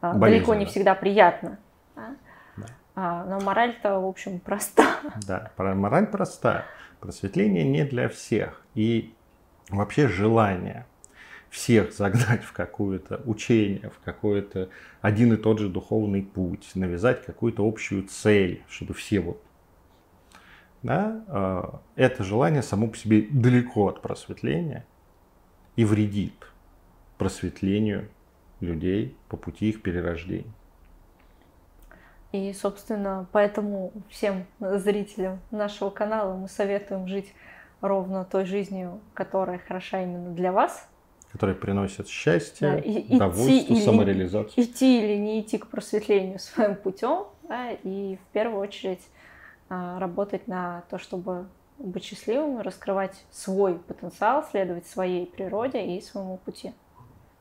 э, 0.00 0.12
далеко 0.12 0.18
Болезненно. 0.18 0.58
не 0.58 0.64
всегда 0.66 0.94
приятно. 0.94 1.58
да. 1.94 2.16
Да. 2.56 2.66
А, 2.94 3.24
но 3.24 3.40
мораль-то, 3.40 4.00
в 4.00 4.06
общем, 4.06 4.40
проста. 4.40 4.84
Да, 5.26 5.50
мораль 5.56 6.06
проста. 6.06 6.64
Просветление 7.00 7.64
не 7.64 7.84
для 7.84 8.08
всех. 8.08 8.60
И 8.74 9.14
вообще 9.70 10.08
желание 10.08 10.84
всех 11.52 11.92
загнать 11.96 12.42
в 12.42 12.52
какое-то 12.52 13.20
учение, 13.26 13.90
в 13.90 14.02
какой-то 14.04 14.70
один 15.00 15.32
и 15.34 15.36
тот 15.36 15.60
же 15.60 15.68
духовный 15.68 16.22
путь, 16.22 16.70
навязать 16.74 17.24
какую-то 17.24 17.66
общую 17.66 18.08
цель, 18.08 18.64
чтобы 18.68 18.94
все 18.94 19.20
вот... 19.20 19.40
Да, 20.82 21.22
э, 21.28 21.62
это 21.94 22.24
желание 22.24 22.62
само 22.62 22.88
по 22.88 22.96
себе 22.96 23.28
далеко 23.30 23.86
от 23.86 24.02
просветления 24.02 24.84
и 25.76 25.84
вредит 25.84 26.34
просветлению 27.18 28.08
людей 28.58 29.16
по 29.28 29.36
пути 29.36 29.68
их 29.68 29.80
перерождения. 29.82 30.52
И, 32.32 32.52
собственно, 32.52 33.28
поэтому 33.30 33.92
всем 34.08 34.44
зрителям 34.58 35.38
нашего 35.52 35.90
канала 35.90 36.34
мы 36.34 36.48
советуем 36.48 37.06
жить 37.06 37.32
ровно 37.80 38.24
той 38.24 38.44
жизнью, 38.44 39.00
которая 39.14 39.58
хороша 39.58 40.02
именно 40.02 40.30
для 40.30 40.50
вас. 40.50 40.88
Которые 41.32 41.56
приносят 41.56 42.08
счастье, 42.08 42.72
Да, 42.72 42.78
и- 42.78 43.00
идти 43.00 43.16
удовольствие, 43.16 43.62
или- 43.64 43.80
самореализацию. 43.84 44.64
Идти 44.64 45.02
или 45.02 45.16
не 45.16 45.40
идти 45.40 45.58
к 45.58 45.66
просветлению 45.66 46.38
своим 46.38 46.74
путем, 46.76 47.26
да, 47.48 47.70
и 47.72 48.16
в 48.16 48.32
первую 48.32 48.60
очередь 48.60 49.00
а, 49.74 49.98
работать 49.98 50.46
на 50.48 50.82
то, 50.90 50.98
чтобы 50.98 51.46
быть 51.78 52.04
счастливым, 52.04 52.60
раскрывать 52.60 53.24
свой 53.30 53.76
потенциал, 53.78 54.44
следовать 54.50 54.86
своей 54.86 55.24
природе 55.24 55.96
и 55.96 56.00
своему 56.02 56.36
пути. 56.36 56.74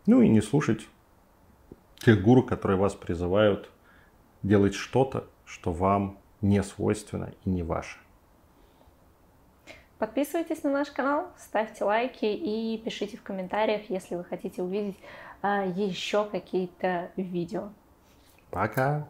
Ну 0.05 0.21
и 0.21 0.29
не 0.29 0.39
слушать 0.41 0.87
тех 1.99 2.21
гуру, 2.23 2.41
которые 2.43 2.77
вас 2.77 2.95
призывают 2.95 3.69
делать 4.43 4.73
что-то, 4.73 5.25
что 5.45 5.73
вам 5.73 6.17
не 6.39 6.63
свойственно 6.63 7.33
и 7.43 7.49
не 7.49 7.63
ваше. 7.63 7.97
Подписывайтесь 10.01 10.63
на 10.63 10.71
наш 10.71 10.89
канал, 10.89 11.27
ставьте 11.37 11.83
лайки 11.83 12.25
и 12.25 12.75
пишите 12.83 13.17
в 13.17 13.21
комментариях, 13.21 13.87
если 13.87 14.15
вы 14.15 14.23
хотите 14.23 14.63
увидеть 14.63 14.97
а, 15.43 15.63
еще 15.63 16.25
какие-то 16.25 17.11
видео. 17.17 17.69
Пока! 18.49 19.07